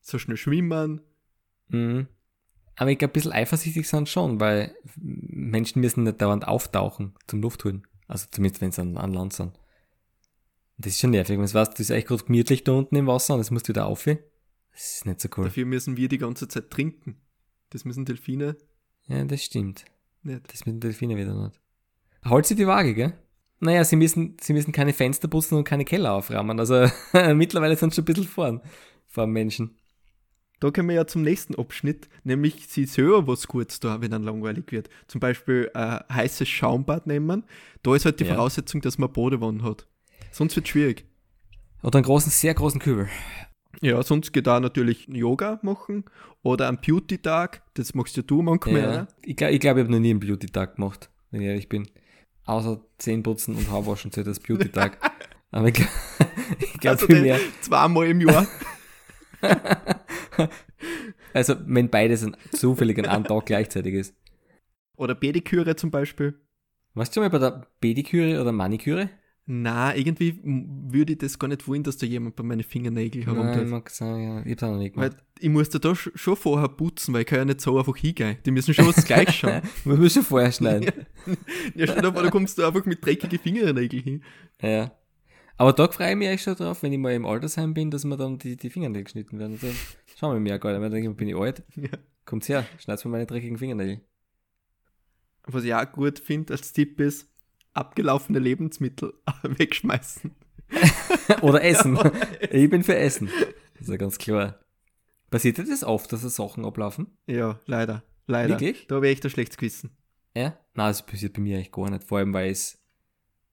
so 0.00 0.18
schnell 0.18 0.36
schwimmen. 0.36 1.00
Mhm. 1.68 2.06
Aber 2.76 2.90
ich 2.90 2.98
glaube, 2.98 3.12
ein 3.12 3.14
bisschen 3.14 3.32
eifersüchtig 3.32 3.88
sind 3.88 4.08
schon, 4.08 4.40
weil 4.40 4.74
Menschen 4.96 5.80
müssen 5.80 6.04
nicht 6.04 6.20
dauernd 6.20 6.48
auftauchen 6.48 7.14
zum 7.26 7.42
Luft 7.42 7.64
holen. 7.64 7.86
Also 8.08 8.26
zumindest, 8.30 8.60
wenn 8.60 8.72
sie 8.72 8.80
an, 8.80 8.96
an 8.96 9.12
Land 9.12 9.32
sind. 9.32 9.58
Das 10.78 10.92
ist 10.92 11.00
schon 11.00 11.10
nervig. 11.10 11.38
Wenn 11.38 11.46
du 11.46 11.54
weißt, 11.54 11.78
du 11.78 11.82
ist 11.82 11.90
eigentlich 11.90 12.06
gerade 12.06 12.24
gemütlich 12.24 12.64
da 12.64 12.72
unten 12.72 12.96
im 12.96 13.06
Wasser 13.06 13.34
und 13.34 13.40
jetzt 13.40 13.50
musst 13.50 13.68
du 13.68 13.70
wieder 13.70 13.86
auf. 13.86 14.04
Das 14.04 14.16
ist 14.72 15.06
nicht 15.06 15.20
so 15.20 15.28
cool. 15.36 15.44
Dafür 15.44 15.66
müssen 15.66 15.96
wir 15.96 16.08
die 16.08 16.18
ganze 16.18 16.48
Zeit 16.48 16.70
trinken. 16.70 17.16
Das 17.70 17.84
müssen 17.84 18.04
Delfine 18.04 18.56
Ja, 19.06 19.24
das 19.24 19.42
stimmt. 19.44 19.84
nicht. 20.22 20.52
Das 20.52 20.66
mit 20.66 20.76
den 20.76 20.80
Delfinen 20.80 21.16
wieder 21.16 21.34
nicht. 21.34 21.60
Holt 22.28 22.46
sie 22.46 22.54
die 22.54 22.66
Waage, 22.66 22.94
gell? 22.94 23.12
Naja, 23.60 23.84
sie 23.84 23.96
müssen, 23.96 24.36
sie 24.40 24.52
müssen 24.52 24.72
keine 24.72 24.92
Fenster 24.92 25.28
putzen 25.28 25.56
und 25.56 25.64
keine 25.64 25.84
Keller 25.84 26.12
aufräumen. 26.14 26.58
Also 26.58 26.86
mittlerweile 27.34 27.76
sind 27.76 27.90
sie 27.90 27.96
schon 27.96 28.02
ein 28.02 28.06
bisschen 28.06 28.24
vorn 28.24 28.60
vor 29.06 29.26
Menschen. 29.26 29.78
Da 30.62 30.70
kommen 30.70 30.90
wir 30.90 30.94
ja 30.94 31.06
zum 31.08 31.22
nächsten 31.22 31.56
Abschnitt, 31.56 32.08
nämlich 32.22 32.68
sie 32.68 32.84
selber 32.84 33.26
was 33.26 33.48
Gutes 33.48 33.80
da, 33.80 34.00
wenn 34.00 34.12
dann 34.12 34.22
langweilig 34.22 34.70
wird. 34.70 34.88
Zum 35.08 35.18
Beispiel 35.20 35.68
äh, 35.74 35.98
heißes 36.12 36.48
Schaumbad 36.48 37.08
nehmen. 37.08 37.42
Da 37.82 37.96
ist 37.96 38.04
halt 38.04 38.20
die 38.20 38.24
Ja. 38.24 38.36
Voraussetzung, 38.36 38.80
dass 38.80 38.96
man 38.96 39.12
Badewanne 39.12 39.64
hat. 39.64 39.88
Sonst 40.30 40.54
wird 40.54 40.68
schwierig. 40.68 41.04
Oder 41.82 41.96
einen 41.96 42.04
großen, 42.04 42.30
sehr 42.30 42.54
großen 42.54 42.80
Kübel. 42.80 43.08
Ja, 43.80 44.00
sonst 44.04 44.30
geht 44.32 44.46
da 44.46 44.60
natürlich 44.60 45.08
Yoga 45.08 45.58
machen 45.62 46.04
oder 46.44 46.68
einen 46.68 46.78
Beauty-Tag. 46.80 47.62
Das 47.74 47.92
machst 47.94 48.16
ja 48.16 48.22
du 48.22 48.40
manchmal. 48.42 48.76
Ja. 48.82 48.92
Ja. 48.92 49.08
Ich 49.24 49.34
glaube, 49.34 49.52
ich, 49.54 49.58
glaub, 49.60 49.76
ich 49.78 49.80
habe 49.82 49.90
noch 49.92 49.98
nie 49.98 50.10
einen 50.10 50.20
Beauty-Tag 50.20 50.76
gemacht, 50.76 51.10
wenn 51.32 51.40
ich 51.40 51.48
ehrlich 51.48 51.68
bin. 51.68 51.88
Außer 52.44 52.80
Zähneputzen 52.98 53.56
und 53.56 53.68
Haarwaschen 53.68 54.12
zählt 54.12 54.28
als 54.28 54.38
Beauty-Tag. 54.38 54.96
Aber 55.50 55.66
ich 55.66 55.74
glaube 55.74 55.90
glaub 56.78 56.92
Also 56.92 57.06
viel 57.06 57.22
mehr. 57.22 57.40
zweimal 57.62 58.06
im 58.06 58.20
Jahr. 58.20 58.46
Also, 61.34 61.54
wenn 61.66 61.88
beides 61.88 62.24
an, 62.24 62.36
zufällig 62.52 62.98
an 62.98 63.06
einem 63.06 63.24
Tag 63.24 63.46
gleichzeitig 63.46 63.94
ist. 63.94 64.14
Oder 64.96 65.14
Pediküre 65.14 65.76
zum 65.76 65.90
Beispiel. 65.90 66.34
Warst 66.94 67.12
du 67.16 67.20
schon 67.20 67.22
mal 67.24 67.30
bei 67.30 67.38
der 67.38 67.66
Pediküre 67.80 68.40
oder 68.40 68.52
Maniküre? 68.52 69.08
Na, 69.46 69.96
irgendwie 69.96 70.38
würde 70.44 71.14
ich 71.14 71.18
das 71.18 71.38
gar 71.38 71.48
nicht 71.48 71.66
wollen, 71.66 71.82
dass 71.82 71.96
da 71.96 72.06
jemand 72.06 72.36
bei 72.36 72.42
meinen 72.44 72.62
Fingernägeln 72.62 73.24
Nein, 73.24 73.34
ich 73.36 73.42
herumtut. 73.44 73.68
mag 73.70 73.90
sagen, 73.90 74.22
ja, 74.22 74.42
ich 74.44 74.52
hab's 74.52 74.62
auch 74.62 74.70
noch 74.72 74.78
nicht 74.78 74.94
gemacht. 74.94 75.12
Weil 75.14 75.22
ich 75.40 75.48
muss 75.48 75.68
da, 75.70 75.78
da 75.78 75.90
sch- 75.92 76.16
schon 76.16 76.36
vorher 76.36 76.68
putzen, 76.68 77.12
weil 77.14 77.22
ich 77.22 77.26
kann 77.26 77.38
ja 77.38 77.44
nicht 77.46 77.60
so 77.60 77.76
einfach 77.78 77.96
hingehen. 77.96 78.36
Die 78.44 78.50
müssen 78.52 78.72
schon 78.74 78.86
was 78.86 79.04
gleich 79.04 79.30
schauen. 79.38 79.62
Man 79.84 79.98
muss 80.00 80.12
schon 80.14 80.22
vorher 80.22 80.52
schneiden. 80.52 80.92
ja, 81.74 81.86
dir 81.86 82.12
vor, 82.12 82.22
da 82.22 82.30
kommst 82.30 82.58
du 82.58 82.64
einfach 82.66 82.84
mit 82.84 83.04
dreckigen 83.04 83.38
Fingernägeln 83.38 84.02
hin. 84.02 84.24
Ja. 84.60 84.92
Aber 85.56 85.72
da 85.72 85.88
freue 85.88 86.10
ich 86.10 86.16
mich 86.16 86.28
echt 86.28 86.44
schon 86.44 86.54
drauf, 86.54 86.82
wenn 86.82 86.92
ich 86.92 86.98
mal 86.98 87.12
im 87.12 87.26
Altersheim 87.26 87.74
bin, 87.74 87.90
dass 87.90 88.04
mir 88.04 88.16
dann 88.16 88.38
die, 88.38 88.56
die 88.56 88.70
Fingernägel 88.70 89.04
geschnitten 89.04 89.38
werden. 89.38 89.52
Also, 89.60 89.68
schauen 90.22 90.34
wir 90.34 90.40
mir 90.40 90.58
gar 90.60 90.70
nicht, 90.70 90.80
weil 90.80 90.90
dann 90.90 90.92
denke 90.92 91.10
ich, 91.10 91.16
bin 91.16 91.28
ich 91.28 91.34
alt. 91.34 91.64
Ja. 91.74 91.98
Kommt's 92.24 92.48
her, 92.48 92.64
schneid's 92.78 93.04
mir 93.04 93.10
meine 93.10 93.26
dreckigen 93.26 93.58
Fingernägel. 93.58 94.00
Was 95.46 95.64
ich 95.64 95.74
auch 95.74 95.90
gut 95.90 96.20
finde 96.20 96.52
als 96.52 96.72
Tipp 96.72 97.00
ist, 97.00 97.28
abgelaufene 97.72 98.38
Lebensmittel 98.38 99.14
wegschmeißen. 99.42 100.30
Oder 101.42 101.64
Essen. 101.64 101.98
ich 102.52 102.70
bin 102.70 102.84
für 102.84 102.96
Essen. 102.96 103.28
Das 103.74 103.82
ist 103.82 103.88
ja 103.88 103.96
ganz 103.96 104.16
klar. 104.16 104.60
Passiert 105.28 105.58
dir 105.58 105.64
das 105.64 105.82
oft, 105.82 106.12
dass 106.12 106.20
so 106.20 106.28
Sachen 106.28 106.64
ablaufen? 106.64 107.18
Ja, 107.26 107.58
leider. 107.66 108.04
Leider. 108.28 108.50
Wirklich? 108.50 108.86
Da 108.86 108.94
habe 108.94 109.08
ich 109.08 109.14
echt 109.14 109.24
ein 109.24 109.30
schlechtes 109.30 109.56
Gewissen. 109.56 109.90
Ja? 110.36 110.56
Nein, 110.74 110.88
das 110.88 111.04
passiert 111.04 111.32
bei 111.32 111.40
mir 111.40 111.56
eigentlich 111.56 111.72
gar 111.72 111.90
nicht. 111.90 112.04
Vor 112.04 112.18
allem, 112.18 112.32
weil 112.32 112.52
es, 112.52 112.80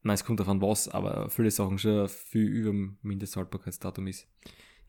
nein, 0.03 0.13
es 0.13 0.23
kommt 0.23 0.39
davon 0.39 0.61
was, 0.61 0.87
aber 0.87 1.31
viele 1.31 1.49
Sachen 1.49 1.79
schon 1.79 2.07
viel 2.07 2.47
über 2.47 2.69
dem 2.69 2.99
Mindesthaltbarkeitsdatum 3.01 4.05
ist. 4.05 4.27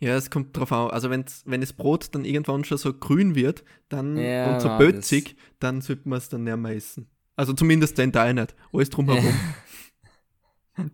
Ja, 0.00 0.16
es 0.16 0.30
kommt 0.30 0.56
drauf 0.56 0.72
an. 0.72 0.90
Also 0.90 1.10
wenn's, 1.10 1.42
wenn 1.46 1.60
das 1.60 1.74
Brot 1.74 2.14
dann 2.14 2.24
irgendwann 2.24 2.64
schon 2.64 2.78
so 2.78 2.92
grün 2.92 3.34
wird 3.34 3.64
dann, 3.90 4.16
Ja, 4.16 4.54
und 4.54 4.60
so 4.60 4.68
bötzig, 4.78 5.36
dann 5.58 5.82
sollte 5.82 6.08
man 6.08 6.18
es 6.18 6.28
dann 6.28 6.44
nicht 6.44 6.56
mehr 6.56 6.74
essen. 6.74 7.06
Also 7.36 7.52
zumindest 7.52 7.98
den 7.98 8.12
Teil 8.12 8.34
nicht. 8.34 8.54
Alles 8.72 8.90
drumherum. 8.90 9.34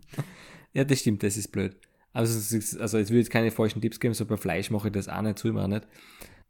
Ja, 0.73 0.83
das 0.83 0.99
stimmt, 0.99 1.23
das 1.23 1.37
ist 1.37 1.51
blöd. 1.51 1.75
Also, 2.13 2.37
also 2.79 2.97
ich 2.99 3.09
will 3.09 3.17
jetzt 3.17 3.31
keine 3.31 3.49
falschen 3.49 3.81
Tipps 3.81 3.99
geben, 3.99 4.13
so 4.13 4.25
bei 4.25 4.37
Fleisch 4.37 4.69
mache 4.69 4.89
ich 4.89 4.93
das 4.93 5.07
auch 5.07 5.21
nicht, 5.21 5.39
so 5.39 5.49
immer 5.49 5.67
nicht. 5.67 5.87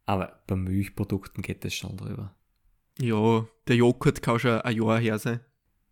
Aber 0.05 0.41
bei 0.47 0.55
Milchprodukten 0.55 1.41
geht 1.41 1.63
das 1.63 1.73
schon 1.73 1.95
drüber. 1.95 2.35
Ja, 2.99 3.45
der 3.67 3.75
Joghurt 3.75 4.21
kann 4.21 4.39
schon 4.39 4.59
ein 4.61 4.75
Jahr 4.75 4.99
her 4.99 5.19
sein. 5.19 5.39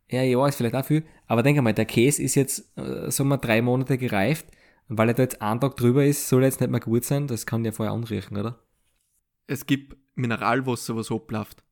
Ja, 0.09 0.21
ja, 0.21 0.47
ist 0.47 0.55
vielleicht 0.55 0.75
auch 0.75 0.85
viel. 0.85 1.03
Aber 1.27 1.43
denk 1.43 1.57
einmal, 1.57 1.73
der 1.73 1.85
Käse 1.85 2.23
ist 2.23 2.35
jetzt, 2.35 2.77
äh, 2.77 3.09
sagen 3.09 3.29
wir, 3.29 3.37
drei 3.37 3.61
Monate 3.61 3.97
gereift. 3.97 4.45
Und 4.87 4.97
weil 4.97 5.07
er 5.09 5.13
da 5.15 5.23
jetzt 5.23 5.41
einen 5.41 5.59
Tag 5.59 5.75
drüber 5.77 6.05
ist, 6.05 6.27
soll 6.29 6.43
er 6.43 6.49
jetzt 6.49 6.61
nicht 6.61 6.69
mehr 6.69 6.79
gut 6.79 7.03
sein. 7.05 7.27
Das 7.27 7.45
kann 7.45 7.65
ja 7.65 7.71
vorher 7.71 7.93
anriechen, 7.93 8.37
oder? 8.37 8.59
Es 9.47 9.65
gibt 9.65 9.97
Mineralwasser, 10.15 10.95
was 10.95 11.11
abläuft. 11.11 11.63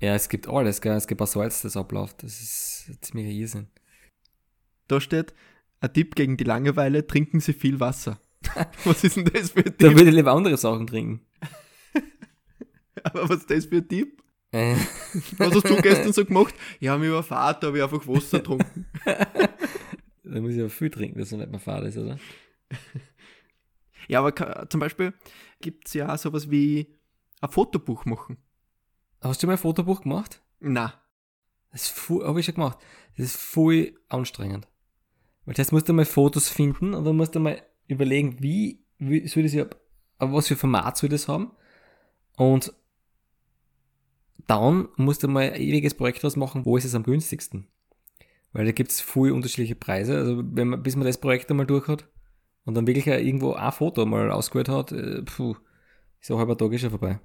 Ja, 0.00 0.14
es 0.14 0.28
gibt 0.28 0.46
alles, 0.48 0.80
gell? 0.80 0.94
Es 0.96 1.06
gibt 1.06 1.20
auch 1.22 1.26
Salz, 1.26 1.62
das 1.62 1.76
abläuft. 1.76 2.22
Das 2.22 2.40
ist 2.40 2.84
ein 2.88 2.98
ziemlicher 3.02 3.30
Irrsinn. 3.30 3.68
Da 4.88 5.00
steht, 5.00 5.34
ein 5.80 5.92
Tipp 5.92 6.14
gegen 6.14 6.36
die 6.36 6.44
Langeweile, 6.44 7.06
trinken 7.06 7.40
Sie 7.40 7.52
viel 7.52 7.80
Wasser. 7.80 8.20
was 8.84 9.02
ist 9.04 9.16
denn 9.16 9.24
das 9.24 9.50
für 9.50 9.60
ein 9.60 9.74
Da 9.78 9.88
Tipp? 9.88 9.96
würde 9.96 10.10
ich 10.10 10.14
lieber 10.14 10.32
andere 10.32 10.56
Sachen 10.56 10.86
trinken. 10.86 11.26
Aber 13.02 13.28
was 13.28 13.38
ist 13.38 13.50
das 13.50 13.66
für 13.66 13.76
ein 13.76 13.88
Tipp? 13.88 14.22
Äh, 14.52 14.76
Was 15.38 15.54
hast 15.54 15.68
du 15.68 15.76
gestern 15.82 16.12
so 16.12 16.24
gemacht? 16.24 16.54
Ja, 16.78 16.96
mir 16.96 17.12
war 17.12 17.54
da 17.54 17.66
habe 17.66 17.78
ich 17.78 17.82
einfach 17.84 18.06
Wasser 18.06 18.38
getrunken. 18.38 18.86
Da 20.26 20.40
muss 20.40 20.52
ich 20.52 20.60
aber 20.60 20.70
viel 20.70 20.90
trinken, 20.90 21.18
dass 21.18 21.32
er 21.32 21.38
nicht 21.38 21.50
mehr 21.50 21.60
fad 21.60 21.84
ist, 21.84 21.98
oder? 21.98 22.18
Ja, 24.08 24.20
aber 24.20 24.68
zum 24.68 24.78
Beispiel 24.78 25.14
gibt 25.60 25.88
es 25.88 25.94
ja 25.94 26.12
auch 26.12 26.18
sowas 26.18 26.48
wie 26.48 26.94
ein 27.40 27.50
Fotobuch 27.50 28.04
machen. 28.04 28.36
Hast 29.20 29.42
du 29.42 29.48
mal 29.48 29.54
ein 29.54 29.58
Fotobuch 29.58 30.02
gemacht? 30.02 30.40
Na, 30.60 30.94
Das 31.72 31.92
habe 32.08 32.38
ich 32.38 32.46
schon 32.46 32.54
gemacht. 32.54 32.78
Das 33.16 33.26
ist 33.26 33.36
voll 33.36 33.98
anstrengend. 34.08 34.68
Weil 35.44 35.54
das 35.54 35.72
musst 35.72 35.88
du 35.88 35.92
mal 35.92 36.04
Fotos 36.04 36.48
finden 36.48 36.94
und 36.94 37.04
dann 37.04 37.16
musst 37.16 37.34
du 37.34 37.40
mal 37.40 37.60
überlegen, 37.88 38.36
wie, 38.40 38.84
wie 38.98 39.26
soll 39.26 39.42
das 39.42 39.54
ja, 39.54 39.66
was 40.18 40.48
für 40.48 40.56
Format 40.56 40.96
soll 40.96 41.08
das 41.08 41.28
haben? 41.28 41.52
Und 42.36 42.72
dann 44.46 44.88
musst 44.96 45.22
du 45.22 45.28
mal 45.28 45.50
ein 45.50 45.60
ewiges 45.60 45.94
Projekt 45.94 46.22
draus 46.22 46.36
machen, 46.36 46.64
wo 46.64 46.76
ist 46.76 46.84
es 46.84 46.94
am 46.94 47.02
günstigsten? 47.02 47.66
Weil 48.56 48.64
da 48.64 48.72
gibt 48.72 48.90
es 48.90 49.02
viel 49.02 49.32
unterschiedliche 49.32 49.74
Preise. 49.74 50.16
Also 50.16 50.42
wenn 50.42 50.68
man, 50.68 50.82
bis 50.82 50.96
man 50.96 51.06
das 51.06 51.18
Projekt 51.18 51.50
einmal 51.50 51.66
durch 51.66 51.88
hat 51.88 52.08
und 52.64 52.74
dann 52.74 52.86
wirklich 52.86 53.04
auch 53.10 53.18
irgendwo 53.18 53.52
ein 53.52 53.70
Foto 53.72 54.06
mal 54.06 54.30
ausgewählt 54.30 54.70
hat, 54.70 54.92
äh, 54.92 55.22
puh, 55.22 55.54
ist 56.20 56.30
ein 56.30 56.38
halber 56.38 56.56
Tag 56.56 56.72
ist 56.72 56.80
schon 56.80 56.90
vorbei. 56.90 57.20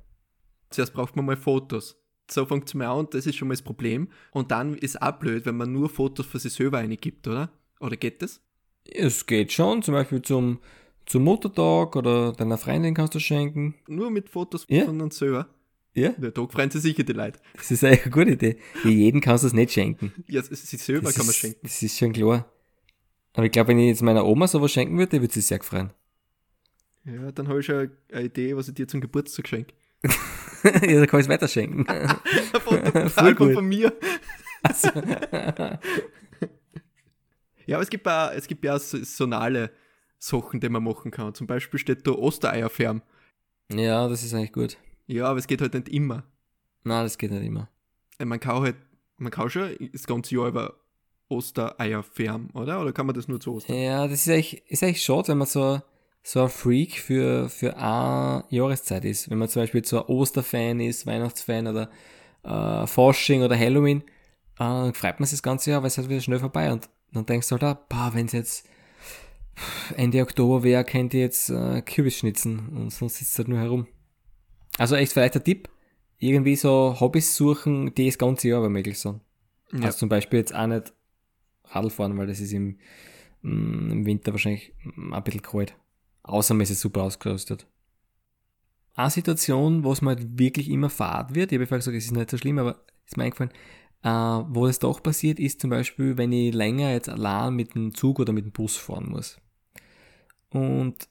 zuerst 0.71 0.93
braucht 0.93 1.15
man 1.15 1.25
mal 1.25 1.37
Fotos. 1.37 1.97
so 2.29 2.45
fängt 2.45 2.67
es 2.67 2.73
mal 2.73 2.87
an 2.87 2.99
und 2.99 3.13
das 3.13 3.25
ist 3.25 3.35
schon 3.37 3.47
mal 3.47 3.53
das 3.53 3.61
Problem. 3.61 4.09
Und 4.31 4.51
dann 4.51 4.75
ist 4.75 5.01
auch 5.01 5.13
blöd, 5.13 5.45
wenn 5.45 5.55
man 5.55 5.71
nur 5.71 5.87
Fotos 5.89 6.25
für 6.25 6.39
sich 6.39 6.51
selber 6.53 6.79
reingibt, 6.79 7.25
oder? 7.27 7.49
Oder 7.79 7.95
geht 7.95 8.21
das? 8.21 8.41
Es 8.85 9.25
geht 9.25 9.51
schon, 9.53 9.81
zum 9.83 9.93
Beispiel 9.93 10.21
zum, 10.21 10.59
zum 11.05 11.23
Muttertag 11.23 11.95
oder 11.95 12.33
deiner 12.33 12.57
Freundin 12.57 12.93
kannst 12.93 13.15
du 13.15 13.19
schenken. 13.19 13.75
Nur 13.87 14.11
mit 14.11 14.29
Fotos 14.29 14.65
Ja. 14.69 14.85
von 14.85 14.99
uns 15.01 15.17
selber. 15.17 15.47
Ja, 15.93 16.13
Ja, 16.21 16.31
da 16.31 16.47
freuen 16.47 16.71
sich 16.71 16.81
sicher 16.81 17.03
die 17.03 17.13
Leute. 17.13 17.39
das 17.55 17.69
ist 17.71 17.83
eigentlich 17.83 18.03
eine 18.03 18.11
gute 18.11 18.31
Idee. 18.31 18.57
Jedem 18.83 19.19
kannst 19.21 19.43
du 19.43 19.47
es 19.47 19.53
nicht 19.53 19.71
schenken. 19.73 20.13
Ja, 20.27 20.41
sich 20.41 20.81
selber 20.81 21.03
Das 21.03 21.15
kann 21.15 21.25
man 21.25 21.31
ist, 21.31 21.37
schenken. 21.39 21.59
Das 21.63 21.83
ist 21.83 21.97
schon 21.97 22.13
klar. 22.13 22.49
Aber 23.33 23.45
ich 23.45 23.51
glaube, 23.51 23.69
wenn 23.69 23.79
ich 23.79 23.87
jetzt 23.87 24.01
meiner 24.01 24.25
Oma 24.25 24.47
sowas 24.47 24.71
schenken 24.71 24.97
würde, 24.97 25.11
die 25.17 25.21
würde 25.21 25.33
sie 25.33 25.41
sehr 25.41 25.61
freuen. 25.61 25.91
Ja, 27.03 27.31
dann 27.31 27.47
habe 27.47 27.59
ich 27.59 27.65
schon 27.65 27.91
eine 28.11 28.23
Idee, 28.25 28.55
was 28.55 28.67
ich 28.67 28.75
dir 28.75 28.87
zum 28.87 29.01
Geburtstag 29.01 29.47
schenke. 29.47 29.73
ja, 30.63 30.99
da 30.99 31.05
kann 31.07 31.19
ich 31.19 31.25
es 31.25 31.29
weiterschenken. 31.29 31.85
Voll 32.63 32.79
Album 33.15 33.47
gut. 33.47 33.55
von 33.55 33.65
mir. 33.67 33.91
Ja, 37.65 37.77
aber 37.77 37.83
es 37.83 37.89
gibt, 37.89 38.07
auch, 38.07 38.31
es 38.31 38.47
gibt 38.47 38.65
ja 38.65 38.75
auch 38.75 38.79
saisonale 38.79 39.71
Sachen, 40.19 40.59
die 40.59 40.69
man 40.69 40.83
machen 40.83 41.11
kann. 41.11 41.33
Zum 41.33 41.47
Beispiel 41.47 41.79
steht 41.79 42.05
da 42.05 42.11
Ostereierfärm. 42.11 43.01
ja, 43.71 44.07
das 44.07 44.23
ist 44.23 44.33
eigentlich 44.33 44.51
gut. 44.53 44.77
Ja, 45.11 45.25
aber 45.25 45.39
es 45.39 45.47
geht 45.47 45.61
halt 45.61 45.73
nicht 45.73 45.89
immer. 45.89 46.23
Nein, 46.83 47.03
das 47.03 47.17
geht 47.17 47.31
nicht 47.31 47.43
immer. 47.45 47.67
Äh, 48.17 48.25
Man 48.25 48.39
kann 48.39 48.61
halt, 48.61 48.77
man 49.17 49.31
kann 49.31 49.49
schon 49.49 49.75
das 49.91 50.07
ganze 50.07 50.35
Jahr 50.35 50.47
über 50.47 50.75
Ostereierfärm, 51.27 52.49
oder? 52.53 52.81
Oder 52.81 52.93
kann 52.93 53.05
man 53.05 53.15
das 53.15 53.27
nur 53.27 53.39
zu 53.39 53.55
Ostern? 53.55 53.75
Ja, 53.75 54.07
das 54.07 54.21
ist 54.25 54.29
eigentlich, 54.29 54.63
ist 54.69 54.83
eigentlich 54.83 55.03
schade, 55.03 55.29
wenn 55.29 55.37
man 55.39 55.47
so, 55.47 55.81
so 56.23 56.43
ein 56.43 56.49
Freak 56.49 56.93
für, 56.99 57.49
für 57.49 57.75
eine 57.75 58.45
Jahreszeit 58.49 59.03
ist. 59.03 59.29
Wenn 59.29 59.37
man 59.37 59.49
zum 59.49 59.63
Beispiel 59.63 59.83
so 59.83 59.99
ein 59.99 60.05
Osterfan 60.07 60.79
ist, 60.79 61.05
Weihnachtsfan 61.05 61.67
oder 61.67 61.89
äh, 62.43 62.87
Fasching 62.87 63.43
oder 63.43 63.57
Halloween, 63.57 64.01
äh, 64.01 64.03
dann 64.59 64.93
freut 64.93 65.19
man 65.19 65.27
sich 65.27 65.37
das 65.39 65.43
ganze 65.43 65.71
Jahr, 65.71 65.81
weil 65.81 65.87
es 65.87 65.97
halt 65.97 66.09
wieder 66.09 66.21
schnell 66.21 66.39
vorbei 66.39 66.71
und 66.71 66.89
dann 67.11 67.25
denkst 67.25 67.49
du 67.49 67.59
halt 67.59 67.63
auch, 67.65 67.75
boah, 67.89 68.11
wenn 68.13 68.27
es 68.27 68.31
jetzt 68.31 68.65
Ende 69.97 70.21
Oktober 70.21 70.63
wäre, 70.63 70.85
könnte 70.85 71.17
ich 71.17 71.21
jetzt 71.21 71.49
äh, 71.49 71.81
Kürbis 71.81 72.17
schnitzen 72.17 72.69
und 72.77 72.91
sonst 72.91 73.17
sitzt 73.17 73.37
halt 73.37 73.49
nur 73.49 73.59
herum. 73.59 73.87
Also 74.77 74.95
echt 74.95 75.13
vielleicht 75.13 75.35
ein 75.35 75.43
Tipp, 75.43 75.69
irgendwie 76.17 76.55
so 76.55 76.95
Hobbys 76.99 77.35
suchen, 77.35 77.93
die 77.95 78.05
das 78.05 78.17
ganze 78.17 78.47
Jahr 78.47 78.59
aber 78.59 78.69
möglich 78.69 78.99
sind. 78.99 79.21
Ja. 79.73 79.85
Also 79.85 79.99
zum 79.99 80.09
Beispiel 80.09 80.39
jetzt 80.39 80.53
auch 80.53 80.67
nicht 80.67 80.93
Radl 81.65 81.89
fahren, 81.89 82.17
weil 82.17 82.27
das 82.27 82.39
ist 82.39 82.53
im, 82.53 82.77
mm, 83.41 83.91
im 83.91 84.05
Winter 84.05 84.31
wahrscheinlich 84.31 84.73
mm, 84.83 85.13
ein 85.13 85.23
bisschen 85.23 85.41
kalt. 85.41 85.75
Außer 86.23 86.53
man 86.53 86.61
ist 86.61 86.79
super 86.79 87.03
ausgerüstet. 87.03 87.65
Eine 88.93 89.09
Situation, 89.09 89.83
wo 89.83 89.93
es 89.93 90.01
mir 90.01 90.09
halt 90.09 90.37
wirklich 90.37 90.69
immer 90.69 90.89
fad 90.89 91.33
wird, 91.33 91.51
ich 91.51 91.57
habe 91.57 91.65
vorher 91.65 91.79
gesagt, 91.79 91.97
es 91.97 92.05
ist 92.05 92.11
nicht 92.11 92.29
so 92.29 92.37
schlimm, 92.37 92.59
aber 92.59 92.83
ist 93.05 93.17
mir 93.17 93.23
eingefallen, 93.23 93.51
äh, 94.03 94.09
wo 94.09 94.67
das 94.67 94.79
doch 94.79 95.01
passiert, 95.01 95.39
ist 95.39 95.61
zum 95.61 95.69
Beispiel, 95.69 96.17
wenn 96.17 96.31
ich 96.31 96.53
länger 96.53 96.91
jetzt 96.91 97.09
allein 97.09 97.55
mit 97.55 97.73
dem 97.75 97.93
Zug 97.93 98.19
oder 98.19 98.33
mit 98.33 98.45
dem 98.45 98.51
Bus 98.51 98.75
fahren 98.75 99.09
muss. 99.09 99.39
Und 100.49 101.07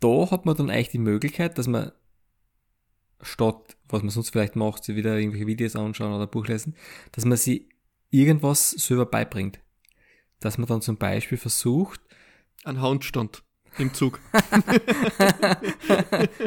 da 0.00 0.30
hat 0.30 0.44
man 0.44 0.56
dann 0.56 0.70
eigentlich 0.70 0.90
die 0.90 0.98
Möglichkeit, 0.98 1.56
dass 1.56 1.66
man 1.66 1.92
statt, 3.24 3.76
was 3.88 4.02
man 4.02 4.10
sonst 4.10 4.30
vielleicht 4.30 4.56
macht, 4.56 4.84
sich 4.84 4.96
wieder 4.96 5.18
irgendwelche 5.18 5.46
Videos 5.46 5.76
anschauen 5.76 6.12
oder 6.12 6.26
Buch 6.26 6.46
lesen, 6.46 6.76
dass 7.12 7.24
man 7.24 7.36
sich 7.36 7.68
irgendwas 8.10 8.70
selber 8.70 9.06
beibringt. 9.06 9.60
Dass 10.40 10.58
man 10.58 10.66
dann 10.66 10.82
zum 10.82 10.96
Beispiel 10.96 11.38
versucht, 11.38 12.00
Ein 12.64 12.80
Handstand 12.80 13.42
im 13.78 13.92
Zug. 13.92 14.20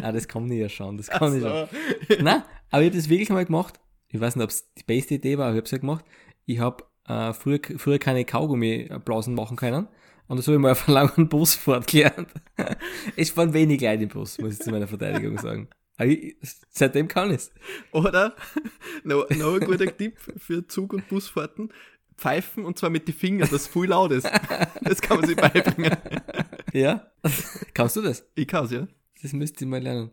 ah, 0.01 0.11
das 0.11 0.27
kann 0.27 0.49
ich 0.51 0.59
ja 0.59 0.69
schauen, 0.69 0.97
das 0.97 1.07
kann 1.07 1.35
ich 1.35 1.41
schon. 1.41 1.67
Nein, 2.23 2.43
aber 2.69 2.83
ich 2.83 2.89
habe 2.89 2.97
das 2.97 3.09
wirklich 3.09 3.29
mal 3.29 3.45
gemacht. 3.45 3.79
Ich 4.09 4.19
weiß 4.19 4.35
nicht, 4.35 4.43
ob 4.43 4.49
es 4.49 4.73
die 4.75 4.83
beste 4.83 5.15
Idee 5.15 5.37
war, 5.37 5.47
aber 5.47 5.55
ich 5.55 5.59
habe 5.59 5.65
es 5.65 5.71
ja 5.71 5.77
gemacht. 5.79 6.05
Ich 6.45 6.59
habe 6.59 6.85
äh, 7.07 7.33
früher, 7.33 7.59
früher 7.77 7.99
keine 7.99 8.23
Kaugummi-Blasen 8.23 9.33
machen 9.33 9.57
können. 9.57 9.87
Und 10.27 10.37
das 10.37 10.47
habe 10.47 10.55
ich 10.55 10.61
mal 10.61 10.71
auf 10.71 10.87
einer 10.87 11.03
langen 11.03 11.29
Busfahrt 11.29 11.87
gelernt. 11.91 12.29
es 13.15 13.35
waren 13.35 13.53
wenig 13.53 13.81
Leute 13.81 14.03
im 14.03 14.09
Bus, 14.09 14.37
muss 14.39 14.53
ich 14.53 14.59
zu 14.59 14.71
meiner 14.71 14.87
Verteidigung 14.87 15.37
sagen. 15.37 15.69
Ich, 15.99 16.35
seitdem 16.69 17.07
kann 17.07 17.31
ich 17.31 17.37
es. 17.37 17.51
Oder, 17.91 18.35
noch, 19.03 19.29
noch 19.29 19.55
ein 19.55 19.61
guter 19.61 19.95
Tipp 19.95 20.17
für 20.37 20.67
Zug- 20.67 20.93
und 20.93 21.07
Busfahrten, 21.07 21.73
pfeifen 22.17 22.65
und 22.65 22.77
zwar 22.77 22.89
mit 22.89 23.07
den 23.07 23.15
Fingern, 23.15 23.49
das 23.51 23.67
viel 23.67 23.85
laut 23.85 24.11
ist. 24.11 24.29
Das 24.81 25.01
kann 25.01 25.17
man 25.19 25.27
sich 25.27 25.37
beibringen. 25.37 25.95
Ja? 26.73 27.09
Kannst 27.73 27.95
du 27.95 28.01
das? 28.01 28.27
Ich 28.35 28.45
kann's, 28.45 28.71
ja. 28.71 28.87
Das 29.21 29.31
müsste 29.33 29.63
ich 29.63 29.69
mal 29.69 29.81
lernen. 29.81 30.11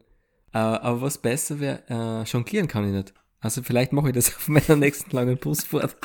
Äh, 0.52 0.58
aber 0.58 1.02
was 1.02 1.18
besser 1.18 1.58
wäre, 1.60 1.82
äh, 1.88 2.22
jonglieren 2.22 2.68
kann 2.68 2.86
ich 2.86 2.92
nicht. 2.92 3.12
Also 3.40 3.62
vielleicht 3.62 3.92
mache 3.92 4.08
ich 4.08 4.14
das 4.14 4.28
auf 4.36 4.48
meiner 4.48 4.76
nächsten 4.76 5.10
langen 5.10 5.36
Busfahrt. 5.36 5.96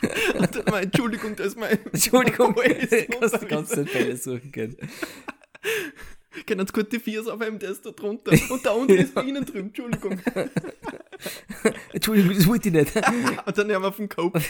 Entschuldigung, 0.81 1.35
das 1.35 1.47
ist 1.47 1.59
mein... 1.59 1.77
Entschuldigung, 1.85 2.55
ist 2.55 3.09
kannst 3.11 3.41
du 3.41 3.47
ganz 3.47 3.75
Bälle 3.93 4.17
suchen 4.17 4.51
können. 4.51 4.75
Können 6.45 6.61
uns 6.61 6.73
gut 6.73 6.91
die 6.91 6.99
Viers 6.99 7.27
auf 7.27 7.41
einem, 7.41 7.59
der 7.59 7.71
ist 7.71 7.85
da 7.85 7.91
drunter. 7.91 8.31
Und 8.51 8.65
da 8.65 8.71
unten 8.71 8.93
ist 8.93 9.13
bei 9.13 9.23
Ihnen 9.23 9.45
drüben, 9.45 9.67
Entschuldigung. 9.67 10.19
Entschuldigung, 11.93 12.35
das 12.35 12.47
wollte 12.47 12.69
ich 12.69 12.73
nicht. 12.73 12.95
Und 12.95 13.03
dann 13.57 13.71
haben 13.71 13.81
wir 13.81 13.87
auf 13.87 13.97
den 13.97 14.09
Cope. 14.09 14.41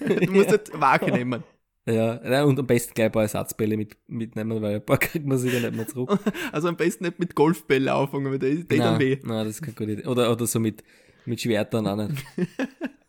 Du 0.00 0.32
musst 0.32 0.50
nicht 0.50 0.80
Waage 0.80 1.12
nehmen. 1.12 1.44
Ja, 1.88 2.20
nein, 2.24 2.44
und 2.44 2.58
am 2.58 2.66
besten 2.66 2.94
gleich 2.94 3.06
ein 3.06 3.12
paar 3.12 3.22
Ersatzbälle 3.22 3.76
mit, 3.76 3.96
mitnehmen, 4.08 4.60
weil 4.60 4.76
ein 4.76 4.84
paar 4.84 4.98
kriegt 4.98 5.24
man 5.24 5.38
sicher 5.38 5.60
nicht 5.60 5.76
mehr 5.76 5.86
zurück. 5.86 6.18
Also 6.50 6.68
am 6.68 6.76
besten 6.76 7.04
nicht 7.04 7.20
mit 7.20 7.36
Golfbälle 7.36 7.92
anfangen, 7.92 8.32
weil 8.32 8.40
die, 8.40 8.66
die 8.66 8.76
dann 8.76 8.94
nein, 8.94 9.00
weh. 9.00 9.18
nein, 9.22 9.44
das 9.46 9.56
ist 9.56 9.62
keine 9.62 9.74
gute 9.74 9.92
Idee. 9.92 10.06
Oder, 10.06 10.32
oder 10.32 10.46
so 10.46 10.58
mit, 10.58 10.82
mit 11.26 11.40
Schwertern 11.40 11.86
auch 11.86 11.96
nicht. 11.96 12.24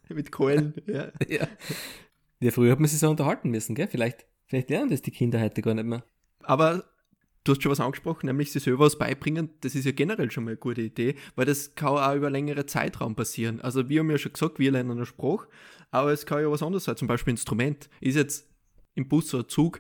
Mit 0.10 0.32
Keulen, 0.32 0.76
ja. 0.86 1.12
Ja. 1.28 1.48
ja, 2.40 2.52
früher 2.52 2.72
hat 2.72 2.80
man 2.80 2.88
sich 2.88 3.00
so 3.00 3.10
unterhalten 3.10 3.50
müssen, 3.50 3.74
gell? 3.74 3.88
Vielleicht, 3.88 4.26
vielleicht 4.46 4.70
lernen 4.70 4.92
das 4.92 5.02
die 5.02 5.12
Kinder 5.12 5.42
heute 5.42 5.62
gar 5.62 5.74
nicht 5.74 5.86
mehr. 5.86 6.04
Aber 6.44 6.86
du 7.48 7.54
hast 7.54 7.64
schon 7.64 7.72
was 7.72 7.80
angesprochen, 7.80 8.28
nämlich 8.28 8.52
sich 8.52 8.64
selber 8.64 8.86
was 8.86 8.98
beibringen. 8.98 9.50
Das 9.62 9.76
ist 9.76 9.86
ja 9.86 9.92
generell 9.92 10.32
schon 10.32 10.44
mal 10.44 10.52
eine 10.52 10.58
gute 10.58 10.82
Idee, 10.82 11.16
weil 11.36 11.46
das 11.46 11.76
kann 11.76 11.90
auch 11.90 12.16
über 12.16 12.30
längere 12.30 12.66
Zeitraum 12.66 13.16
passieren. 13.16 13.62
Also 13.62 13.90
wir 13.90 14.02
haben 14.02 14.12
ja 14.12 14.18
schon 14.18 14.34
gesagt, 14.34 14.60
wir 14.60 14.72
lernen 14.72 14.92
einen 14.92 15.06
Spruch, 15.06 15.48
aber 15.92 16.12
es 16.12 16.26
kann 16.26 16.42
ja 16.42 16.52
was 16.52 16.64
anderes 16.64 16.84
sein, 16.84 16.98
zum 16.98 17.08
Beispiel 17.08 17.32
Instrument. 17.32 17.90
Ist 18.02 18.16
jetzt 18.16 18.48
im 18.96 19.08
Bus 19.08 19.34
oder 19.34 19.48
Zug, 19.48 19.80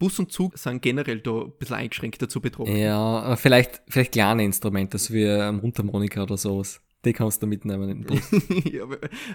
Bus 0.00 0.18
und 0.18 0.32
Zug 0.32 0.56
sind 0.56 0.80
generell 0.80 1.20
da 1.20 1.42
ein 1.42 1.52
bisschen 1.58 1.76
eingeschränkt 1.76 2.22
dazu 2.22 2.40
betroffen. 2.40 2.74
Ja, 2.74 3.36
vielleicht, 3.36 3.82
vielleicht 3.86 4.12
kleine 4.12 4.44
Instrumente, 4.44 4.96
so 4.96 5.12
wie 5.12 5.28
ein 5.28 5.56
Mundharmonika 5.56 6.22
oder 6.22 6.38
sowas. 6.38 6.80
Die 7.04 7.12
kannst 7.12 7.42
du 7.42 7.46
mitnehmen 7.46 7.88
in 7.90 8.02
den 8.02 8.06
Bus. 8.06 8.30
ja, 8.64 8.84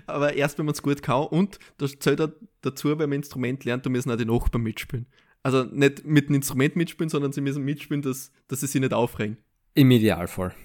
aber, 0.07 0.33
erst, 0.33 0.57
wenn 0.57 0.65
man 0.65 0.73
es 0.73 0.81
gut 0.81 1.01
kann 1.03 1.27
und 1.27 1.59
das 1.77 1.97
zählt 1.99 2.21
dazu, 2.61 2.89
wenn 2.89 3.09
man 3.09 3.13
Instrument 3.13 3.63
lernt, 3.63 3.85
da 3.85 3.89
müssen 3.91 4.11
auch 4.11 4.17
die 4.17 4.25
Nachbarn 4.25 4.63
mitspielen. 4.63 5.05
Also 5.45 5.63
nicht 5.63 6.03
mit 6.03 6.27
dem 6.27 6.38
Instrument 6.38 6.75
mitspielen, 6.75 7.08
sondern 7.08 7.31
sie 7.31 7.39
müssen 7.39 7.63
mitspielen, 7.63 8.01
dass, 8.01 8.31
dass 8.47 8.62
sie 8.62 8.65
sich 8.65 8.81
nicht 8.81 8.95
aufregen. 8.95 9.38
Im 9.75 9.91
Idealfall. 9.91 10.55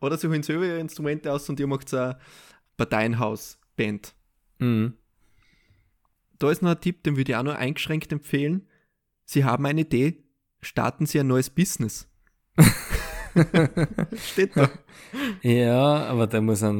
Oder 0.00 0.18
sie 0.18 0.26
holen 0.26 0.42
selber 0.42 0.66
ihre 0.66 0.80
Instrumente 0.80 1.32
aus 1.32 1.48
und 1.48 1.60
ihr 1.60 1.68
macht 1.68 1.88
so 1.88 1.98
eine 1.98 2.18
Parteienhaus-Band. 2.76 4.12
Mhm. 4.58 4.94
Da 6.40 6.50
ist 6.50 6.62
noch 6.62 6.72
ein 6.72 6.80
Tipp, 6.80 7.04
den 7.04 7.16
würde 7.16 7.30
ich 7.30 7.36
auch 7.36 7.44
nur 7.44 7.54
eingeschränkt 7.54 8.10
empfehlen. 8.10 8.66
Sie 9.24 9.44
haben 9.44 9.66
eine 9.66 9.82
Idee, 9.82 10.24
starten 10.62 11.06
Sie 11.06 11.20
ein 11.20 11.28
neues 11.28 11.48
Business. 11.48 12.08
Steht 14.16 14.56
da. 14.56 14.68
Ja, 15.42 16.06
aber 16.06 16.26
der 16.26 16.40
muss 16.40 16.60
ja, 16.60 16.72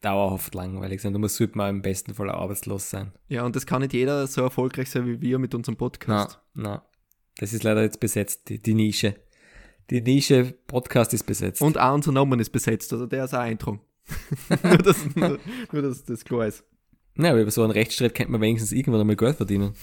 dauerhaft 0.00 0.56
langweilig 0.56 1.00
sein. 1.00 1.12
Da 1.12 1.20
muss 1.20 1.36
sollte 1.36 1.56
man 1.56 1.70
im 1.70 1.82
besten 1.82 2.14
Fall 2.14 2.30
arbeitslos 2.30 2.90
sein. 2.90 3.12
Ja, 3.28 3.44
und 3.44 3.54
das 3.54 3.64
kann 3.64 3.82
nicht 3.82 3.92
jeder 3.92 4.26
so 4.26 4.42
erfolgreich 4.42 4.90
sein 4.90 5.06
wie 5.06 5.20
wir 5.20 5.38
mit 5.38 5.54
unserem 5.54 5.74
Na, 5.74 5.78
Podcast. 5.78 6.40
na. 6.54 6.82
Das 7.38 7.52
ist 7.52 7.64
leider 7.64 7.82
jetzt 7.82 8.00
besetzt, 8.00 8.48
die, 8.48 8.58
die 8.58 8.74
Nische. 8.74 9.14
Die 9.90 10.00
Nische 10.00 10.54
Podcast 10.66 11.12
ist 11.14 11.24
besetzt. 11.24 11.62
Und 11.62 11.78
auch 11.78 11.94
unser 11.94 12.12
Name 12.12 12.36
ist 12.40 12.50
besetzt, 12.50 12.92
also 12.92 13.06
der 13.06 13.24
ist 13.24 13.34
auch 13.34 13.40
eintragen. 13.40 13.80
nur, 14.62 14.78
dass, 14.78 15.14
nur, 15.14 15.38
nur, 15.72 15.82
dass 15.82 16.04
das 16.04 16.24
klar 16.24 16.46
ist. 16.46 16.64
Ja, 17.18 17.30
aber 17.30 17.40
über 17.40 17.50
so 17.50 17.62
einen 17.62 17.70
Rechtsstreit 17.70 18.14
könnte 18.14 18.32
man 18.32 18.42
wenigstens 18.42 18.72
irgendwann 18.72 19.00
einmal 19.00 19.16
Geld 19.16 19.36
verdienen. 19.36 19.74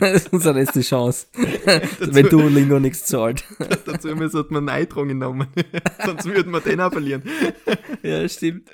das 0.00 0.12
ist 0.12 0.32
unsere 0.32 0.58
letzte 0.58 0.80
Chance. 0.80 1.26
Wenn 2.00 2.28
du 2.28 2.48
Lingo 2.48 2.80
nichts 2.80 3.04
zahlt. 3.04 3.44
Dazu 3.84 4.08
müssen 4.16 4.44
wir 4.48 4.56
einen 4.56 4.68
Eintrag 4.70 5.06
genommen. 5.06 5.48
Sonst 6.04 6.24
würden 6.24 6.50
wir 6.50 6.60
den 6.60 6.80
auch 6.80 6.92
verlieren. 6.92 7.22
ja, 8.02 8.26
stimmt. 8.26 8.70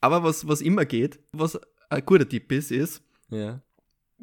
Aber 0.00 0.22
was, 0.22 0.48
was 0.48 0.62
immer 0.62 0.86
geht, 0.86 1.20
was 1.32 1.58
ein 1.90 2.04
guter 2.06 2.26
Tipp 2.28 2.50
ist, 2.50 2.70
ist, 2.70 3.02
Ja. 3.28 3.62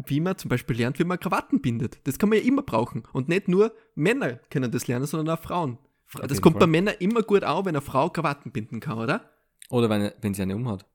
Wie 0.05 0.19
man 0.21 0.37
zum 0.37 0.49
Beispiel 0.49 0.77
lernt, 0.77 0.97
wie 0.99 1.03
man 1.03 1.19
Krawatten 1.19 1.61
bindet. 1.61 1.99
Das 2.05 2.17
kann 2.17 2.29
man 2.29 2.37
ja 2.39 2.45
immer 2.45 2.61
brauchen. 2.63 3.03
Und 3.13 3.27
nicht 3.27 3.47
nur 3.47 3.73
Männer 3.95 4.39
können 4.49 4.71
das 4.71 4.87
lernen, 4.87 5.05
sondern 5.05 5.37
auch 5.37 5.41
Frauen. 5.41 5.77
Fra- 6.05 6.21
Auf 6.21 6.27
Das 6.27 6.41
kommt 6.41 6.53
Fall. 6.55 6.61
bei 6.61 6.67
Männern 6.67 6.95
immer 6.99 7.21
gut 7.21 7.43
an, 7.43 7.65
wenn 7.65 7.75
eine 7.75 7.81
Frau 7.81 8.09
Krawatten 8.09 8.51
binden 8.51 8.79
kann, 8.79 8.97
oder? 8.97 9.29
Oder 9.69 9.89
wenn, 9.89 10.11
wenn 10.21 10.33
sie 10.33 10.41
eine 10.41 10.55
umhat. 10.55 10.85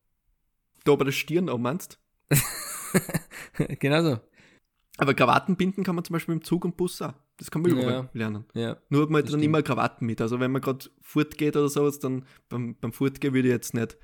Da 0.85 0.95
bei 0.97 1.05
der 1.05 1.13
Stirn 1.13 1.49
auch 1.49 1.59
meinst. 1.59 1.99
genau 3.79 4.03
so. 4.03 4.21
Aber 4.97 5.15
Krawatten 5.15 5.57
binden 5.57 5.83
kann 5.83 5.97
man 5.97 6.05
zum 6.05 6.15
Beispiel 6.15 6.35
im 6.35 6.43
Zug 6.45 6.65
und 6.65 6.77
Bus 6.77 7.03
auch. 7.03 7.15
Das 7.37 7.51
kann 7.51 7.63
man 7.63 7.73
überall 7.73 7.91
Ja. 7.93 8.09
lernen. 8.13 8.45
Ja. 8.55 8.77
Nur 8.91 9.03
hat 9.03 9.11
man 9.11 9.23
Das 9.23 9.31
dann 9.33 9.41
stimmt. 9.41 9.45
immer 9.45 9.63
Krawatten 9.63 10.07
mit. 10.07 10.21
Also 10.21 10.39
wenn 10.39 10.53
man 10.53 10.63
gerade 10.63 10.87
fortgeht 11.01 11.57
oder 11.57 11.69
sowas, 11.69 11.99
dann 11.99 12.25
beim, 12.49 12.77
beim 12.81 12.93
Fortgehen 12.93 13.35
würde 13.35 13.49
ich 13.49 13.53
jetzt 13.55 13.75
nicht 13.75 13.97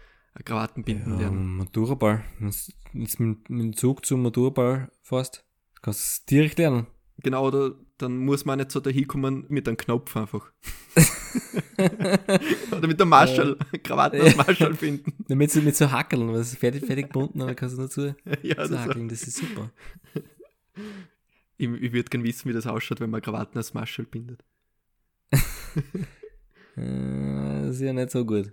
Krawatten 0.44 0.84
binden 0.84 1.12
Ja, 1.14 1.18
lernen. 1.20 1.56
Maturaball. 1.56 2.24
Wenn 2.38 2.50
du 2.50 2.56
jetzt 3.00 3.20
mit, 3.20 3.50
mit 3.50 3.60
dem 3.62 3.76
Zug 3.76 4.06
zum 4.06 4.22
Maturaball 4.22 4.90
fährst, 5.02 5.44
kannst 5.82 6.30
du 6.30 6.34
direkt 6.36 6.58
lernen. 6.58 6.86
Genau, 7.22 7.46
oder 7.46 7.74
dann 7.98 8.16
muss 8.16 8.46
man 8.46 8.58
nicht 8.58 8.70
so 8.72 8.80
dahin 8.80 9.06
kommen 9.06 9.44
mit 9.50 9.68
einem 9.68 9.76
Knopf 9.76 10.16
einfach. 10.16 10.50
oder 12.72 12.86
mit 12.86 12.98
der 12.98 13.06
Marschall, 13.06 13.58
Krawatten 13.82 14.22
aus 14.22 14.36
Marschall 14.36 14.72
binden. 14.80 15.12
Damit 15.28 15.54
mit 15.56 15.76
so 15.76 15.90
Hackeln, 15.90 16.32
was 16.32 16.52
ist 16.52 16.58
fertig, 16.58 16.86
fertig 16.86 17.06
gebunden, 17.08 17.40
dann 17.40 17.54
kannst 17.56 17.76
du 17.76 17.80
nur 17.80 17.90
zu, 17.90 18.16
ja, 18.42 18.64
zu 18.64 18.70
das 18.70 18.78
hackeln, 18.78 19.08
das 19.08 19.22
ist 19.24 19.36
super. 19.36 19.70
ich 21.58 21.68
ich 21.68 21.92
würde 21.92 22.08
gerne 22.08 22.24
wissen, 22.24 22.48
wie 22.48 22.54
das 22.54 22.66
ausschaut, 22.66 23.00
wenn 23.00 23.10
man 23.10 23.20
Krawatten 23.20 23.58
aus 23.58 23.74
Marschall 23.74 24.06
bindet. 24.06 24.42
Äh, 26.76 27.62
Das 27.66 27.74
ist 27.76 27.80
ja 27.82 27.92
nicht 27.92 28.10
so 28.10 28.24
gut. 28.24 28.52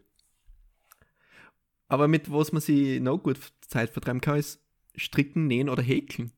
Aber 1.88 2.08
mit 2.08 2.32
was 2.32 2.52
man 2.52 2.62
sich 2.62 3.00
noch 3.00 3.18
gut 3.18 3.40
Zeit 3.62 3.90
vertreiben 3.90 4.22
kann, 4.22 4.38
ist 4.38 4.62
stricken, 4.96 5.48
nähen 5.48 5.70
oder 5.70 5.82
häkeln. 5.82 6.32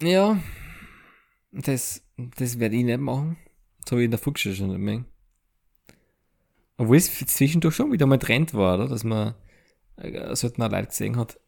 Ja, 0.00 0.40
das, 1.52 2.02
das 2.16 2.58
werde 2.58 2.76
ich 2.76 2.84
nicht 2.84 2.98
machen. 2.98 3.36
Das 3.82 3.92
habe 3.92 4.02
ich 4.02 4.06
in 4.06 4.10
der 4.10 4.18
Volksschule 4.18 4.54
schon 4.54 4.68
nicht 4.68 4.78
mehr. 4.78 5.04
Obwohl 6.76 6.96
es 6.96 7.18
zwischendurch 7.26 7.74
schon 7.74 7.92
wieder 7.92 8.06
mal 8.06 8.18
Trend 8.18 8.52
war, 8.52 8.74
oder? 8.74 8.88
Dass 8.88 9.04
man 9.04 9.34
äh, 9.96 10.34
sollten 10.34 10.62
auch 10.62 10.70
Leute 10.70 10.88
gesehen 10.88 11.16
hat, 11.16 11.38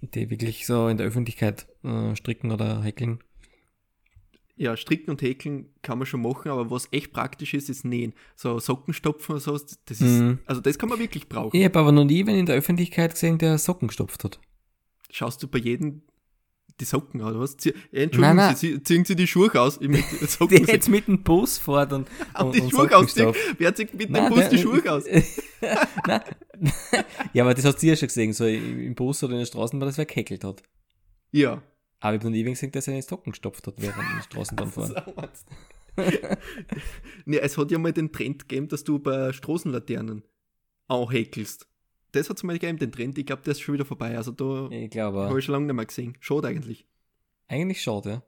die 0.00 0.30
wirklich 0.30 0.66
so 0.66 0.88
in 0.88 0.96
der 0.96 1.06
Öffentlichkeit 1.06 1.68
äh, 1.84 2.16
stricken 2.16 2.50
oder 2.50 2.82
häkeln. 2.82 3.20
Ja, 4.58 4.74
stricken 4.76 5.10
und 5.10 5.20
häkeln 5.20 5.66
kann 5.82 5.98
man 5.98 6.06
schon 6.06 6.22
machen, 6.22 6.50
aber 6.50 6.70
was 6.70 6.88
echt 6.90 7.12
praktisch 7.12 7.52
ist, 7.52 7.68
ist 7.68 7.84
nähen. 7.84 8.14
So 8.36 8.58
Socken 8.58 8.94
stopfen 8.94 9.32
oder 9.32 9.40
so, 9.40 9.52
das 9.52 10.00
ist, 10.00 10.00
Mhm. 10.02 10.38
also 10.46 10.62
das 10.62 10.78
kann 10.78 10.88
man 10.88 10.98
wirklich 10.98 11.28
brauchen. 11.28 11.54
Ich 11.54 11.64
habe 11.64 11.78
aber 11.78 11.92
noch 11.92 12.04
nie 12.04 12.26
wen 12.26 12.36
in 12.36 12.46
der 12.46 12.56
Öffentlichkeit 12.56 13.12
gesehen, 13.12 13.36
der 13.36 13.58
Socken 13.58 13.88
gestopft 13.88 14.24
hat. 14.24 14.40
Schaust 15.10 15.42
du 15.42 15.48
bei 15.48 15.58
jedem 15.58 16.00
die 16.80 16.84
Socken 16.86 17.20
an, 17.20 17.30
oder 17.32 17.40
was? 17.40 17.56
Zie 17.58 17.70
äh, 17.92 18.04
Entschuldigung, 18.04 18.20
Nein, 18.20 18.36
nein. 18.36 18.56
Sie, 18.56 18.82
ziehen 18.82 19.04
Sie 19.04 19.14
die 19.16 19.26
Schuhe 19.26 19.50
aus? 19.60 19.78
Ich 19.80 19.88
die 20.20 20.26
Socken 20.26 20.64
Der 20.64 20.74
jetzt 20.74 20.88
mit 20.88 21.06
dem 21.06 21.22
Bus 21.22 21.58
fährt 21.58 21.92
und, 21.92 22.06
und 22.40 22.54
die 22.54 22.60
und 22.62 22.70
Schuhe 22.70 22.88
stopft. 23.08 23.38
Wer 23.58 23.74
zieht 23.74 23.92
mit 23.94 24.08
Nein, 24.10 24.24
dem 24.24 24.34
Bus 24.34 24.48
die 24.48 24.56
der- 24.56 24.62
Schuhe 24.62 24.90
aus? 24.92 25.04
Nein. 26.06 26.20
ja, 27.34 27.44
aber 27.44 27.54
das 27.54 27.64
hast 27.66 27.82
du 27.82 27.86
ja 27.86 27.96
schon 27.96 28.08
gesehen, 28.08 28.32
so 28.32 28.46
im 28.46 28.94
Bus 28.94 29.22
oder 29.22 29.34
in 29.34 29.40
der 29.40 29.46
Straßenbahn, 29.46 29.86
dass 29.88 29.98
wer 29.98 30.06
gehackelt 30.06 30.44
hat. 30.44 30.62
Ja. 31.32 31.62
Aber 32.00 32.14
ich 32.14 32.20
habe 32.20 32.30
noch 32.30 32.36
nie 32.36 32.42
gesehen, 32.44 32.72
der 32.72 32.82
seine 32.82 33.02
Socken 33.02 33.32
gestopft 33.32 33.66
hat 33.66 33.74
während 33.80 33.96
der 34.16 34.22
Straßenbahnfahren. 34.22 34.94
Nee, 37.24 37.38
es 37.38 37.56
hat 37.56 37.70
ja 37.70 37.78
mal 37.78 37.92
den 37.92 38.12
Trend 38.12 38.48
gegeben, 38.48 38.68
dass 38.68 38.84
du 38.84 38.98
bei 38.98 39.32
Straßenlaternen 39.32 40.22
auch 40.88 41.10
häkelst. 41.12 41.66
Das 42.12 42.30
hat 42.30 42.36
es 42.36 42.42
mal 42.42 42.52
gegeben, 42.52 42.78
den 42.78 42.92
Trend. 42.92 43.18
Ich 43.18 43.26
glaube, 43.26 43.42
der 43.42 43.52
ist 43.52 43.60
schon 43.60 43.74
wieder 43.74 43.84
vorbei. 43.84 44.16
Also 44.16 44.30
da 44.30 44.44
habe 44.70 45.38
ich 45.38 45.44
schon 45.44 45.52
lange 45.52 45.66
nicht 45.66 45.74
mehr 45.76 45.86
gesehen. 45.86 46.16
Schade 46.20 46.48
eigentlich. 46.48 46.86
eigentlich 47.48 47.82
schade, 47.82 48.10
ja. 48.10 48.22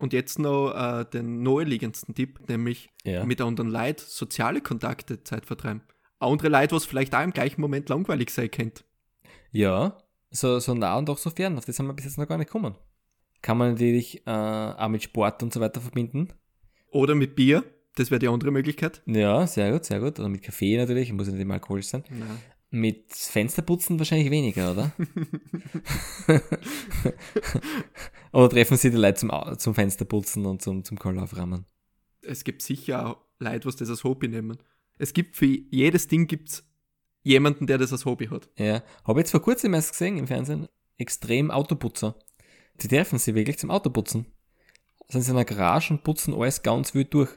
Und 0.00 0.12
jetzt 0.12 0.38
noch 0.38 0.72
äh, 0.74 1.04
den 1.06 1.42
naheliegendsten 1.42 2.14
Tipp, 2.14 2.48
nämlich 2.48 2.88
Ja. 3.04 3.24
mit 3.24 3.40
anderen 3.40 3.68
Leuten 3.70 4.04
soziale 4.06 4.60
Kontakte 4.60 5.24
Zeit 5.24 5.44
vertreiben. 5.44 5.82
Andere 6.20 6.48
Leute, 6.48 6.76
was 6.76 6.84
vielleicht 6.84 7.14
auch 7.16 7.22
im 7.22 7.32
gleichen 7.32 7.60
Moment 7.60 7.88
langweilig 7.88 8.30
sein 8.30 8.50
könnte. 8.50 8.84
Ja, 9.50 9.98
so, 10.30 10.60
so 10.60 10.74
nah 10.74 10.96
und 10.98 11.10
auch 11.10 11.18
so 11.18 11.30
fern, 11.30 11.58
auf 11.58 11.64
das 11.64 11.78
haben 11.78 11.86
wir 11.88 11.94
bis 11.94 12.04
jetzt 12.04 12.18
noch 12.18 12.28
gar 12.28 12.38
nicht 12.38 12.46
gekommen. 12.46 12.76
Kann 13.42 13.58
man 13.58 13.72
natürlich 13.72 14.26
äh, 14.26 14.30
auch 14.30 14.88
mit 14.88 15.02
Sport 15.02 15.42
und 15.42 15.52
so 15.52 15.60
weiter 15.60 15.80
verbinden. 15.80 16.28
Oder 16.90 17.14
mit 17.14 17.36
Bier, 17.36 17.64
das 17.94 18.10
wäre 18.10 18.18
die 18.18 18.28
andere 18.28 18.50
Möglichkeit. 18.50 19.02
Ja, 19.06 19.46
sehr 19.46 19.72
gut, 19.72 19.84
sehr 19.84 20.00
gut. 20.00 20.18
Oder 20.18 20.28
mit 20.28 20.42
Kaffee 20.42 20.76
natürlich, 20.76 21.12
muss 21.12 21.26
ja 21.26 21.32
nicht 21.32 21.42
immer 21.42 21.54
alkoholisch 21.54 21.86
sein. 21.86 22.04
Ja. 22.10 22.26
Mit 22.70 23.12
Fensterputzen 23.12 23.98
wahrscheinlich 23.98 24.30
weniger, 24.30 24.72
oder? 24.72 24.92
oder 28.32 28.50
treffen 28.50 28.76
sie 28.76 28.90
die 28.90 28.96
Leute 28.96 29.20
zum, 29.20 29.30
zum 29.58 29.74
Fensterputzen 29.74 30.44
und 30.44 30.60
zum, 30.60 30.84
zum 30.84 30.98
Kohl 30.98 31.18
aufrahmen? 31.18 31.64
Es 32.20 32.44
gibt 32.44 32.60
sicher 32.60 33.06
auch 33.06 33.16
Leute, 33.38 33.66
was 33.66 33.76
das 33.76 33.88
als 33.88 34.04
Hobby 34.04 34.28
nehmen. 34.28 34.58
Es 34.98 35.14
gibt 35.14 35.36
für 35.36 35.46
jedes 35.46 36.08
Ding 36.08 36.26
gibt's 36.26 36.68
jemanden, 37.22 37.66
der 37.66 37.78
das 37.78 37.92
als 37.92 38.04
Hobby 38.04 38.26
hat. 38.26 38.50
Ja, 38.58 38.82
habe 39.04 39.20
jetzt 39.20 39.30
vor 39.30 39.42
kurzem 39.42 39.72
erst 39.74 39.92
gesehen 39.92 40.18
im 40.18 40.26
Fernsehen, 40.26 40.68
extrem 40.98 41.50
Autoputzer. 41.50 42.16
Die 42.80 42.88
treffen 42.88 43.18
sie 43.18 43.34
wirklich 43.34 43.58
zum 43.58 43.70
Autoputzen. 43.70 44.26
Sind 45.08 45.22
sie 45.22 45.30
in 45.30 45.36
einer 45.36 45.44
Garage 45.44 45.94
und 45.94 46.04
putzen 46.04 46.34
alles 46.34 46.62
ganz 46.62 46.94
wild 46.94 47.12
durch. 47.14 47.30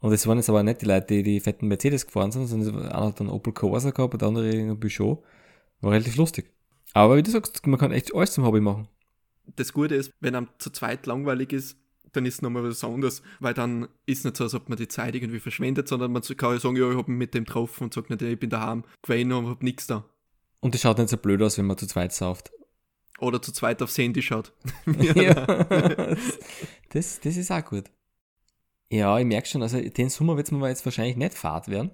Und 0.00 0.12
es 0.12 0.26
waren 0.26 0.38
jetzt 0.38 0.48
aber 0.48 0.62
nicht 0.62 0.80
die 0.80 0.86
Leute, 0.86 1.06
die 1.08 1.22
die 1.22 1.40
fetten 1.40 1.68
Mercedes 1.68 2.06
gefahren 2.06 2.32
sind, 2.32 2.46
sondern 2.46 2.88
einer 2.88 3.06
hat 3.06 3.20
einen 3.20 3.28
Opel 3.28 3.52
Corsa 3.52 3.90
gehabt 3.90 4.14
und 4.14 4.22
der 4.22 4.28
andere 4.28 4.50
einen 4.50 4.80
Peugeot. 4.80 5.22
War 5.82 5.92
relativ 5.92 6.16
lustig. 6.16 6.50
Aber 6.94 7.16
wie 7.16 7.22
du 7.22 7.30
sagst, 7.30 7.66
man 7.66 7.78
kann 7.78 7.92
echt 7.92 8.14
alles 8.14 8.32
zum 8.32 8.44
Hobby 8.44 8.60
machen. 8.60 8.88
Das 9.56 9.72
Gute 9.72 9.94
ist, 9.94 10.12
wenn 10.20 10.34
einem 10.34 10.48
zu 10.58 10.70
zweit 10.70 11.06
langweilig 11.06 11.52
ist, 11.52 11.76
dann 12.12 12.26
ist 12.26 12.34
es 12.34 12.42
nochmal 12.42 12.64
was 12.64 12.82
anderes, 12.82 13.22
weil 13.38 13.54
dann 13.54 13.88
ist 14.06 14.24
nicht 14.24 14.36
so, 14.36 14.44
als 14.44 14.54
ob 14.54 14.68
man 14.68 14.78
die 14.78 14.88
Zeit 14.88 15.14
irgendwie 15.14 15.38
verschwendet, 15.38 15.86
sondern 15.86 16.12
man 16.12 16.22
kann 16.22 16.52
ja 16.52 16.58
sagen, 16.58 16.76
ja, 16.76 16.90
ich 16.90 16.96
habe 16.96 17.10
mich 17.10 17.18
mit 17.18 17.34
dem 17.34 17.44
getroffen 17.44 17.84
und 17.84 17.94
sagt 17.94 18.10
nicht, 18.10 18.22
ich 18.22 18.38
bin 18.38 18.50
daheim 18.50 18.84
gewesen 19.02 19.32
und 19.32 19.48
habe 19.48 19.64
nichts 19.64 19.86
da. 19.86 20.04
Und 20.60 20.74
das 20.74 20.80
schaut 20.80 20.98
nicht 20.98 21.10
so 21.10 21.16
blöd 21.16 21.40
aus, 21.42 21.56
wenn 21.58 21.66
man 21.66 21.78
zu 21.78 21.86
zweit 21.86 22.12
sauft. 22.12 22.50
Oder 23.20 23.40
zu 23.42 23.52
zweit 23.52 23.82
aufs 23.82 23.98
Handy 23.98 24.22
schaut. 24.22 24.52
ja. 25.14 25.34
das, 26.90 27.20
das 27.20 27.36
ist 27.36 27.50
auch 27.50 27.64
gut. 27.64 27.84
Ja, 28.90 29.18
ich 29.18 29.26
merke 29.26 29.46
schon, 29.46 29.62
also 29.62 29.80
den 29.80 30.08
Sommer 30.08 30.36
wird 30.36 30.46
es 30.46 30.52
mir 30.52 30.68
jetzt 30.68 30.84
wahrscheinlich 30.84 31.16
nicht 31.16 31.34
fad 31.34 31.68
werden. 31.68 31.90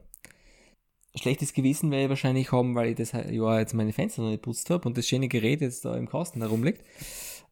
Schlechtes 1.14 1.52
Gewissen 1.52 1.90
werde 1.90 2.04
ich 2.04 2.08
wahrscheinlich 2.10 2.52
haben, 2.52 2.74
weil 2.74 2.90
ich 2.90 2.96
das 2.96 3.12
Jahr 3.12 3.58
jetzt 3.58 3.74
meine 3.74 3.92
Fenster 3.92 4.22
noch 4.22 4.30
nicht 4.30 4.42
putzt 4.42 4.70
habe 4.70 4.86
und 4.86 4.96
das 4.96 5.06
schöne 5.08 5.28
Gerät 5.28 5.60
jetzt 5.60 5.84
da 5.84 5.96
im 5.96 6.08
Kasten 6.08 6.40
herumliegt. 6.40 6.84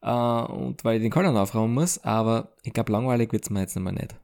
Äh, 0.03 0.11
und 0.11 0.85
weil 0.85 0.97
ich 0.97 1.03
den 1.03 1.11
Keller 1.11 1.35
aufräumen 1.41 1.75
muss, 1.75 2.03
aber 2.05 2.53
ich 2.63 2.73
glaube, 2.73 2.93
langweilig 2.93 3.33
wird 3.33 3.45
es 3.45 3.51
mir 3.51 3.61
jetzt 3.61 3.75
nochmal 3.75 3.95
nicht. 3.95 4.15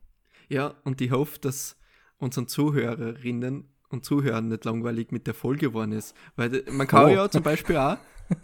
Ja, 0.49 0.75
und 0.85 1.01
ich 1.01 1.11
hoffe, 1.11 1.39
dass 1.41 1.77
unseren 2.19 2.49
Zuhörerinnen 2.49 3.65
und 3.89 4.05
Zuhörern 4.05 4.49
nicht 4.49 4.65
langweilig 4.65 5.11
mit 5.11 5.27
der 5.27 5.35
Folge 5.35 5.69
geworden 5.69 5.93
ist. 5.93 6.15
Weil 6.37 6.65
man 6.71 6.87
kann 6.87 7.07
Oh. 7.07 7.09
ja 7.09 7.31
zum 7.31 7.43
Beispiel 7.43 7.77
auch 7.77 7.97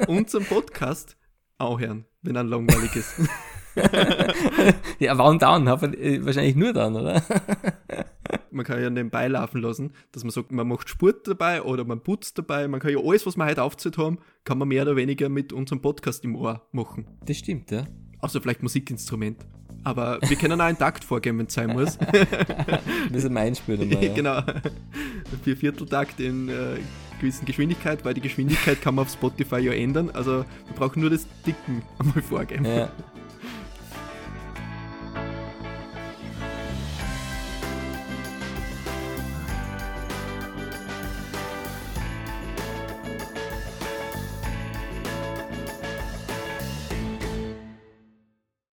unseren 0.06 0.44
Podcast 0.44 1.16
auch 1.58 1.80
hören, 1.80 2.04
wenn 2.22 2.36
er 2.36 2.44
langweilig 2.44 2.96
ist. 2.96 3.20
ja, 4.98 5.16
wann 5.18 5.38
dann? 5.38 5.66
Äh, 5.66 6.24
Wahrscheinlich 6.24 6.56
nur 6.56 6.72
dann, 6.72 6.96
oder? 6.96 7.22
Man 8.50 8.64
kann 8.64 8.80
ja 8.80 8.90
nebenbei 8.90 9.28
laufen 9.28 9.60
lassen, 9.60 9.92
dass 10.12 10.24
man 10.24 10.30
sagt, 10.30 10.50
man 10.50 10.66
macht 10.66 10.88
Sport 10.88 11.28
dabei 11.28 11.62
oder 11.62 11.84
man 11.84 12.00
putzt 12.00 12.38
dabei. 12.38 12.66
Man 12.66 12.80
kann 12.80 12.90
ja 12.90 12.98
alles, 12.98 13.26
was 13.26 13.36
wir 13.36 13.44
heute 13.44 13.62
aufgezählt 13.62 13.98
haben, 13.98 14.18
kann 14.44 14.56
man 14.58 14.68
mehr 14.68 14.82
oder 14.82 14.96
weniger 14.96 15.28
mit 15.28 15.52
unserem 15.52 15.82
Podcast 15.82 16.24
im 16.24 16.34
Ohr 16.36 16.66
machen. 16.72 17.06
Das 17.26 17.36
stimmt, 17.36 17.70
ja. 17.70 17.86
Außer 18.20 18.40
vielleicht 18.40 18.62
Musikinstrument. 18.62 19.46
Aber 19.84 20.18
wir 20.22 20.36
können 20.36 20.60
auch 20.60 20.64
einen 20.64 20.78
Takt 20.78 21.04
vorgeben, 21.04 21.38
wenn 21.38 21.46
es 21.46 21.54
sein 21.54 21.70
muss. 21.70 21.98
Müssen 23.12 23.34
wir 23.34 23.40
einspüren. 23.40 23.88
Mal, 23.88 24.02
ja. 24.02 24.14
genau. 24.14 24.42
Vier 25.44 25.56
Vierteltakt 25.56 26.18
in 26.18 26.48
äh, 26.48 26.78
gewissen 27.18 27.46
Geschwindigkeit, 27.46 28.04
weil 28.04 28.14
die 28.14 28.20
Geschwindigkeit 28.20 28.80
kann 28.82 28.94
man 28.94 29.04
auf 29.04 29.12
Spotify 29.12 29.58
ja 29.58 29.72
ändern. 29.72 30.10
Also 30.12 30.44
wir 30.66 30.76
brauchen 30.76 31.00
nur 31.00 31.10
das 31.10 31.26
Dicken 31.46 31.82
einmal 31.98 32.22
vorgeben. 32.22 32.64
Ja. 32.64 32.90